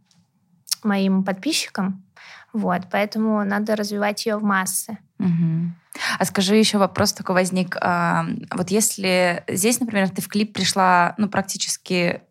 [0.83, 2.05] моим подписчикам.
[2.53, 2.83] Вот.
[2.91, 4.99] Поэтому надо развивать ее в массы.
[5.21, 5.77] Мгм.
[6.19, 7.77] А скажи, еще вопрос такой возник.
[7.81, 12.23] А, Вот если здесь, например, ты в клип пришла, ну, практически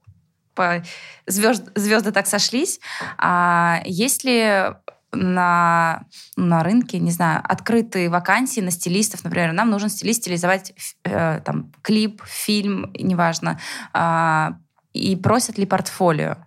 [0.55, 0.83] по...
[1.27, 1.69] звезд...
[1.75, 2.79] звезды так сошлись,
[3.17, 4.73] а есть ли
[5.11, 10.73] на, на рынке, не знаю, открытые вакансии на стилистов, например, нам нужен стилист стилизовать
[11.03, 13.59] э, там клип, фильм, неважно,
[13.93, 14.57] а,
[14.93, 16.37] и просят ли портфолио?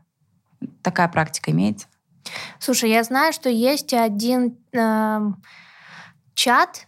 [0.83, 1.87] Такая практика имеется?
[2.59, 5.43] Слушай, я знаю, что есть один эм,
[6.35, 6.87] чат,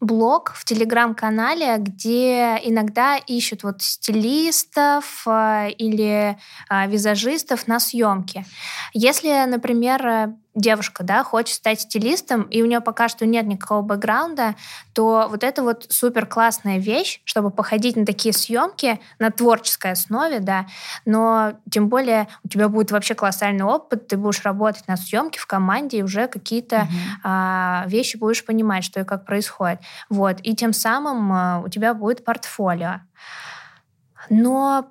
[0.00, 6.36] блог в телеграм-канале, где иногда ищут вот стилистов э, или
[6.70, 8.44] э, визажистов на съемки.
[8.92, 13.82] Если, например, э, девушка, да, хочет стать стилистом, и у нее пока что нет никакого
[13.82, 14.54] бэкграунда,
[14.92, 20.40] то вот это вот супер классная вещь, чтобы походить на такие съемки на творческой основе,
[20.40, 20.66] да,
[21.04, 25.46] но тем более у тебя будет вообще колоссальный опыт, ты будешь работать на съемке в
[25.46, 26.90] команде и уже какие-то Мгм.
[27.24, 29.80] а, вещи будешь понимать, что и как происходит.
[30.08, 30.38] Вот.
[30.42, 33.00] И тем самым а, у тебя будет портфолио.
[34.30, 34.90] Но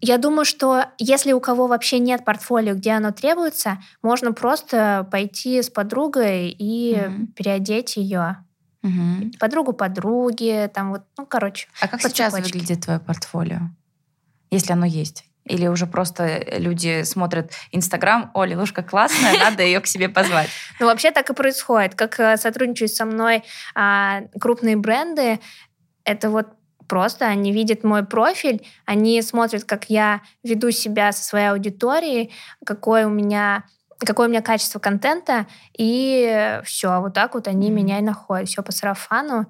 [0.00, 5.62] я думаю, что если у кого вообще нет портфолио, где оно требуется, можно просто пойти
[5.62, 7.26] с подругой и Мгм.
[7.28, 8.38] переодеть ее.
[8.82, 9.32] Мгм.
[9.40, 11.66] Подругу подруги, там вот, ну, короче.
[11.80, 12.52] А как сейчас цепочке.
[12.52, 13.60] выглядит твое портфолио?
[14.50, 15.24] Если оно есть?
[15.44, 20.48] Или уже просто люди смотрят Инстаграм, о, Лилушка классная, надо ее к себе позвать.
[20.80, 21.94] Ну, вообще так и происходит.
[21.94, 23.44] Как э, сотрудничают со мной
[23.74, 25.40] а, крупные бренды,
[26.04, 26.48] это вот
[26.88, 32.32] просто они видят мой профиль, они смотрят, как я веду себя со своей аудиторией,
[32.64, 33.64] какое у меня
[33.98, 38.46] какое у меня качество контента, и все, вот так вот они меня и находят.
[38.46, 39.46] Все по сарафану.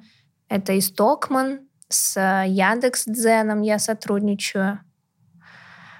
[0.48, 4.80] Это и Стокман, с Яндекс Дзеном я сотрудничаю.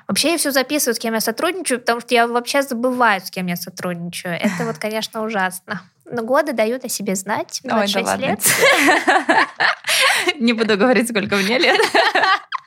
[0.09, 3.47] Вообще я все записываю, с кем я сотрудничаю, потому что я вообще забываю, с кем
[3.47, 4.35] я сотрудничаю.
[4.35, 5.83] Это вот, конечно, ужасно.
[6.09, 7.61] Но годы дают о себе знать.
[7.65, 8.41] 26 Ой, да лет.
[10.41, 11.81] Не буду говорить, сколько мне лет.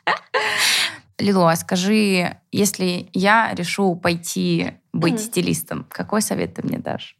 [1.17, 7.17] Лилу, а скажи, если я решу пойти быть стилистом, какой совет ты мне дашь?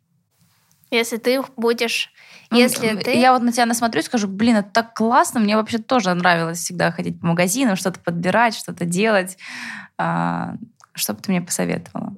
[0.92, 2.12] Если ты будешь...
[2.52, 3.12] Если ты...
[3.12, 6.60] Я вот на тебя насмотрю и скажу, блин, это так классно, мне вообще тоже нравилось
[6.60, 9.38] всегда ходить по магазинам, что-то подбирать, что-то делать.
[9.98, 10.56] А,
[10.94, 12.16] что бы ты мне посоветовала?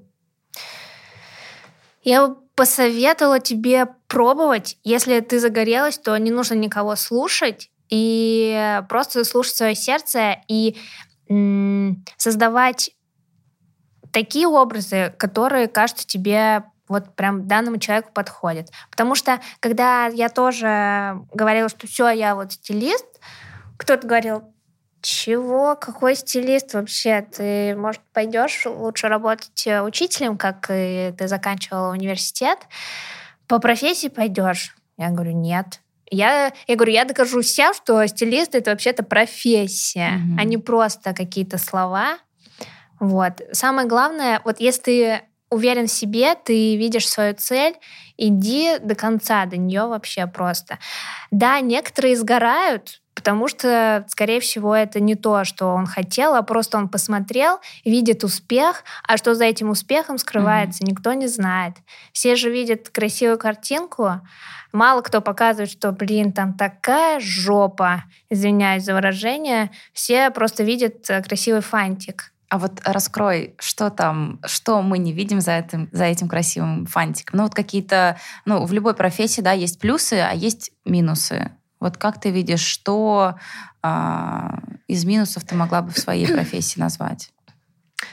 [2.04, 4.78] Я бы посоветовала тебе пробовать.
[4.84, 7.72] Если ты загорелась, то не нужно никого слушать.
[7.90, 10.78] И просто слушать свое сердце и
[12.18, 12.92] создавать
[14.12, 18.70] такие образы, которые кажутся тебе вот прям данному человеку подходят.
[18.90, 23.06] Потому что, когда я тоже говорила, что все, я вот стилист,
[23.78, 24.54] кто-то говорил,
[25.02, 25.76] чего?
[25.76, 27.22] Какой стилист вообще?
[27.22, 32.60] Ты, может, пойдешь лучше работать э, учителем, как и ты заканчивала университет?
[33.48, 34.76] По профессии пойдешь?
[34.98, 35.82] Я говорю, нет.
[36.10, 40.40] Я, я говорю, я докажу всем, что стилист это вообще-то профессия, mm-hmm.
[40.40, 42.18] а не просто какие-то слова.
[43.00, 43.42] Вот.
[43.54, 47.76] Самое главное, вот если ты уверен в себе, ты видишь свою цель,
[48.18, 50.80] иди до конца, до нее вообще просто.
[51.30, 56.78] Да, некоторые сгорают, потому что, скорее всего, это не то, что он хотел, а просто
[56.78, 60.90] он посмотрел, видит успех, а что за этим успехом скрывается, mm-hmm.
[60.90, 61.76] никто не знает.
[62.14, 64.22] Все же видят красивую картинку,
[64.72, 71.22] мало кто показывает, что, блин, там такая жопа, извиняюсь за выражение, все просто видят э,
[71.22, 72.32] красивый фантик.
[72.50, 77.38] А вот раскрой, что там, что мы не видим за этим, за этим красивым фантиком.
[77.38, 81.52] Ну вот какие-то, ну в любой профессии, да, есть плюсы, а есть минусы.
[81.82, 83.36] Вот как ты видишь, что
[83.82, 87.32] а, из минусов ты могла бы в своей профессии назвать?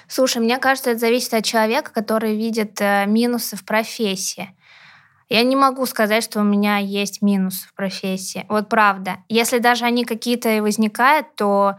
[0.08, 4.54] Слушай, мне кажется, это зависит от человека, который видит э, минусы в профессии.
[5.28, 8.46] Я не могу сказать, что у меня есть минусы в профессии.
[8.48, 9.18] Вот правда.
[9.28, 11.76] Если даже они какие-то и возникают, то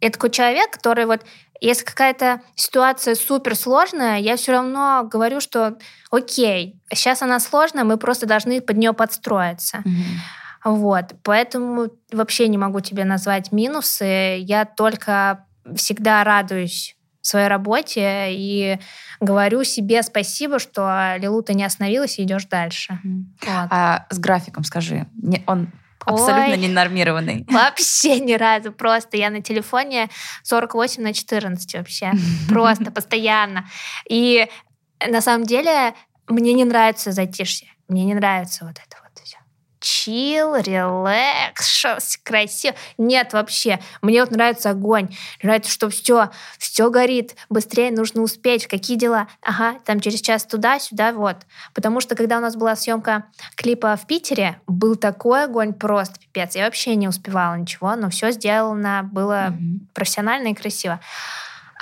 [0.00, 1.24] это такой человек, который вот
[1.60, 5.76] если какая-то ситуация супер сложная, я все равно говорю, что
[6.10, 9.82] окей, сейчас она сложная, мы просто должны под нее подстроиться.
[9.86, 10.41] Mm-hmm.
[10.64, 14.38] Вот, поэтому вообще не могу тебе назвать минусы.
[14.38, 15.44] Я только
[15.74, 18.78] всегда радуюсь своей работе и
[19.20, 22.98] говорю себе спасибо, что Лилу, ты не остановилась и идешь дальше.
[23.04, 23.24] Mm.
[23.40, 23.68] Вот.
[23.70, 25.06] А с графиком скажи,
[25.46, 25.68] он
[26.04, 27.46] Абсолютно Ой, ненормированный.
[27.50, 28.72] Вообще ни разу.
[28.72, 30.08] Просто я на телефоне
[30.42, 32.12] 48 на 14 вообще.
[32.48, 33.68] Просто постоянно.
[34.08, 34.48] И
[35.06, 35.94] на самом деле
[36.26, 37.68] мне не нравится затишье.
[37.86, 39.01] Мне не нравится вот это
[39.82, 42.74] чил, релакс, красиво.
[42.96, 43.80] Нет, вообще.
[44.00, 45.14] Мне вот нравится огонь.
[45.42, 47.34] Нравится, что все, все горит.
[47.50, 48.66] Быстрее нужно успеть.
[48.66, 49.28] Какие дела?
[49.42, 51.36] Ага, там через час туда, сюда, вот.
[51.74, 53.24] Потому что когда у нас была съемка
[53.56, 56.54] клипа в Питере, был такой огонь просто пипец.
[56.54, 59.78] Я вообще не успевала ничего, но все сделано было mm-hmm.
[59.92, 61.00] профессионально и красиво.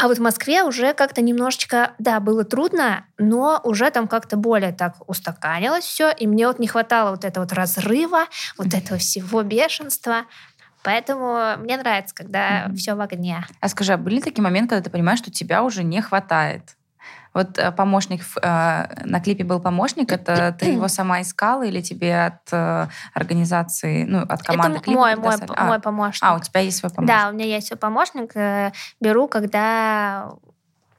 [0.03, 4.73] А вот в Москве уже как-то немножечко, да, было трудно, но уже там как-то более
[4.73, 8.25] так устаканилось все, и мне вот не хватало вот этого вот разрыва,
[8.57, 10.23] вот этого всего бешенства.
[10.83, 12.75] Поэтому мне нравится, когда mm-hmm.
[12.77, 13.45] все в огне.
[13.61, 16.77] А скажи, а были такие моменты, когда ты понимаешь, что тебя уже не хватает?
[17.33, 22.27] Вот э, помощник, э, на клипе был помощник, это ты его сама искала или тебе
[22.27, 25.01] от э, организации, ну, от команды это клипа?
[25.01, 26.23] Мой, мой, а, мой помощник.
[26.25, 27.17] А, у тебя есть свой помощник?
[27.17, 28.35] Да, у меня есть свой помощник.
[29.01, 30.33] Беру, когда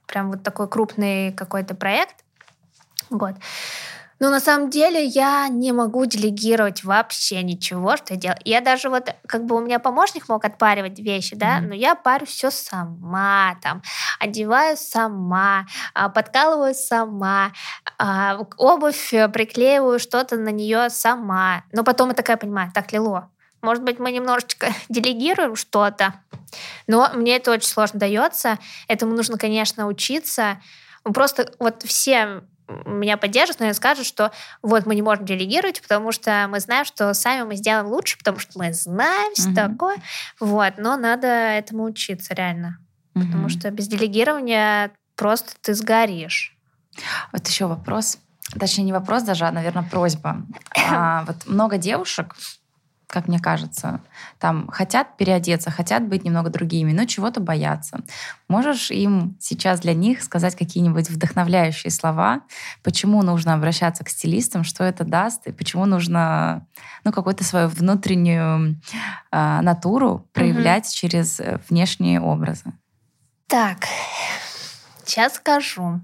[0.07, 2.15] прям вот такой крупный какой-то проект.
[3.09, 3.35] Вот.
[4.21, 8.39] Но на самом деле я не могу делегировать вообще ничего, что я делаю.
[8.45, 11.67] Я даже вот, как бы у меня помощник мог отпаривать вещи, да, mm-hmm.
[11.67, 13.81] но я парю все сама, там,
[14.19, 15.65] одеваю сама,
[15.95, 17.51] а, подкалываю сама,
[17.97, 21.63] а, обувь э, приклеиваю что-то на нее сама.
[21.71, 23.31] Но потом я такая понимаю, так, Лило,
[23.63, 26.13] может быть, мы немножечко делегируем что-то,
[26.85, 28.59] но мне это очень сложно дается.
[28.87, 30.61] Этому нужно, конечно, учиться.
[31.03, 32.43] Просто вот все
[32.85, 37.13] меня поддержат, но скажут, что вот мы не можем делегировать, потому что мы знаем, что
[37.13, 39.55] сами мы сделаем лучше, потому что мы знаем все mm-hmm.
[39.55, 39.97] такое.
[40.39, 42.79] Вот, но надо этому учиться реально.
[43.13, 43.25] Mm-hmm.
[43.25, 46.57] Потому что без делегирования просто ты сгоришь.
[47.31, 48.17] Вот еще вопрос.
[48.59, 50.37] Точнее, не вопрос даже, а, наверное, просьба.
[50.93, 52.35] А, вот много девушек
[53.11, 54.01] как мне кажется.
[54.39, 57.99] Там хотят переодеться, хотят быть немного другими, но чего-то боятся.
[58.47, 62.41] Можешь им сейчас для них сказать какие-нибудь вдохновляющие слова,
[62.83, 66.65] почему нужно обращаться к стилистам, что это даст, и почему нужно
[67.03, 68.79] ну, какую-то свою внутреннюю
[69.31, 70.93] э, натуру проявлять угу.
[70.93, 72.71] через внешние образы?
[73.47, 73.85] Так,
[75.11, 75.99] Сейчас скажу.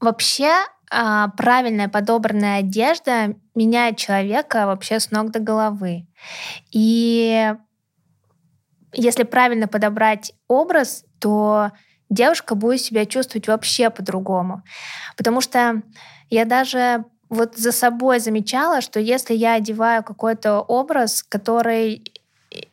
[0.00, 6.06] Вообще, а, правильная подобранная одежда меняет человека вообще с ног до головы.
[6.72, 7.52] И
[8.92, 11.72] если правильно подобрать образ, то
[12.10, 14.62] девушка будет себя чувствовать вообще по-другому.
[15.16, 15.82] Потому что
[16.30, 22.02] я даже вот за собой замечала, что если я одеваю какой-то образ, который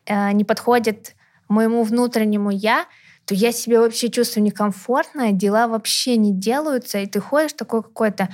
[0.06, 1.14] э, не подходит
[1.48, 2.86] моему внутреннему я,
[3.26, 8.28] то я себя вообще чувствую некомфортно, дела вообще не делаются, и ты ходишь такой какой-то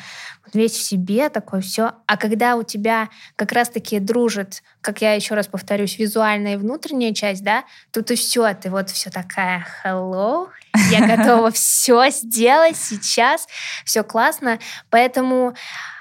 [0.53, 1.93] весь в себе, такой все.
[2.07, 7.15] А когда у тебя как раз-таки дружит, как я еще раз повторюсь, визуальная и внутренняя
[7.15, 10.49] часть, да, то ты все, ты вот все такая hello,
[10.91, 13.47] я готова все сделать сейчас,
[13.87, 14.59] все классно.
[14.91, 15.55] Поэтому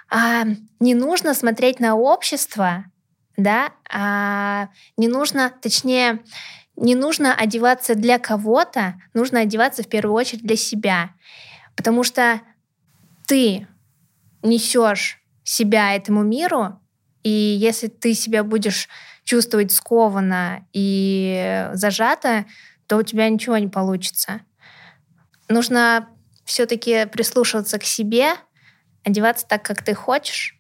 [0.10, 0.44] а,
[0.82, 2.84] не нужно смотреть на общество,
[3.38, 4.68] да, а,
[4.98, 6.20] не нужно, точнее,
[6.82, 11.12] не нужно одеваться для кого-то, нужно одеваться в первую очередь для себя.
[11.76, 12.42] Потому что
[13.28, 13.68] ты
[14.42, 16.80] несешь себя этому миру,
[17.24, 18.90] и если ты себя будешь
[19.24, 22.46] чувствовать скованно и зажато,
[22.88, 24.42] то у тебя ничего не получится.
[25.50, 26.10] Нужно
[26.46, 28.34] все-таки прислушиваться к себе,
[29.04, 30.60] одеваться так, как ты хочешь.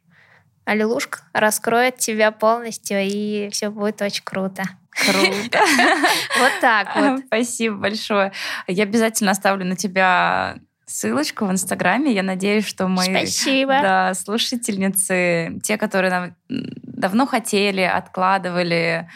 [0.66, 4.64] Аллилушка раскроет тебя полностью, и все будет очень круто.
[4.92, 5.60] Круто.
[6.40, 7.20] Вот так вот.
[7.28, 8.32] Спасибо большое.
[8.68, 12.14] Я обязательно оставлю на тебя ссылочку в Инстаграме.
[12.14, 13.82] Я надеюсь, что мои Спасибо.
[13.82, 19.10] Да, слушательницы, те, которые давно хотели, откладывали,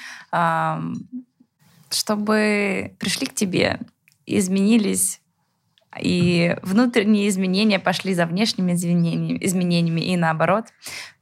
[1.90, 3.80] чтобы пришли к тебе,
[4.26, 5.20] изменились
[6.02, 10.66] и внутренние изменения пошли за внешними изменениями, и наоборот.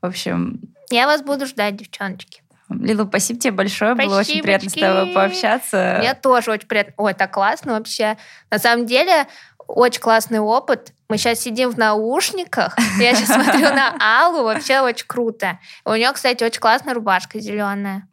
[0.01, 0.61] В общем...
[0.89, 2.42] Я вас буду ждать, девчоночки.
[2.81, 3.93] Лилу, спасибо тебе большое.
[3.93, 4.11] Спасибо.
[4.11, 5.95] Было очень приятно с тобой пообщаться.
[5.99, 6.93] Мне тоже очень приятно.
[6.97, 8.17] Ой, так классно вообще.
[8.49, 9.27] На самом деле,
[9.67, 10.93] очень классный опыт.
[11.09, 12.77] Мы сейчас сидим в наушниках.
[12.99, 14.43] Я сейчас смотрю на Аллу.
[14.43, 15.59] Вообще очень круто.
[15.85, 18.07] У нее, кстати, очень классная рубашка зеленая.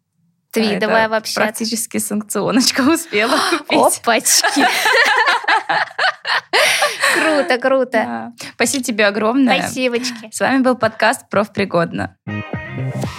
[0.51, 1.35] Твидовая Это вообще.
[1.35, 4.01] Практически санкционочка успела купить.
[4.03, 4.65] Опачки.
[7.15, 7.91] Круто, круто.
[7.91, 8.33] Да.
[8.55, 9.61] Спасибо тебе огромное.
[9.61, 10.31] Спасибочки.
[10.33, 12.17] С вами был подкаст «Профпригодно».
[12.25, 13.11] Пригодно.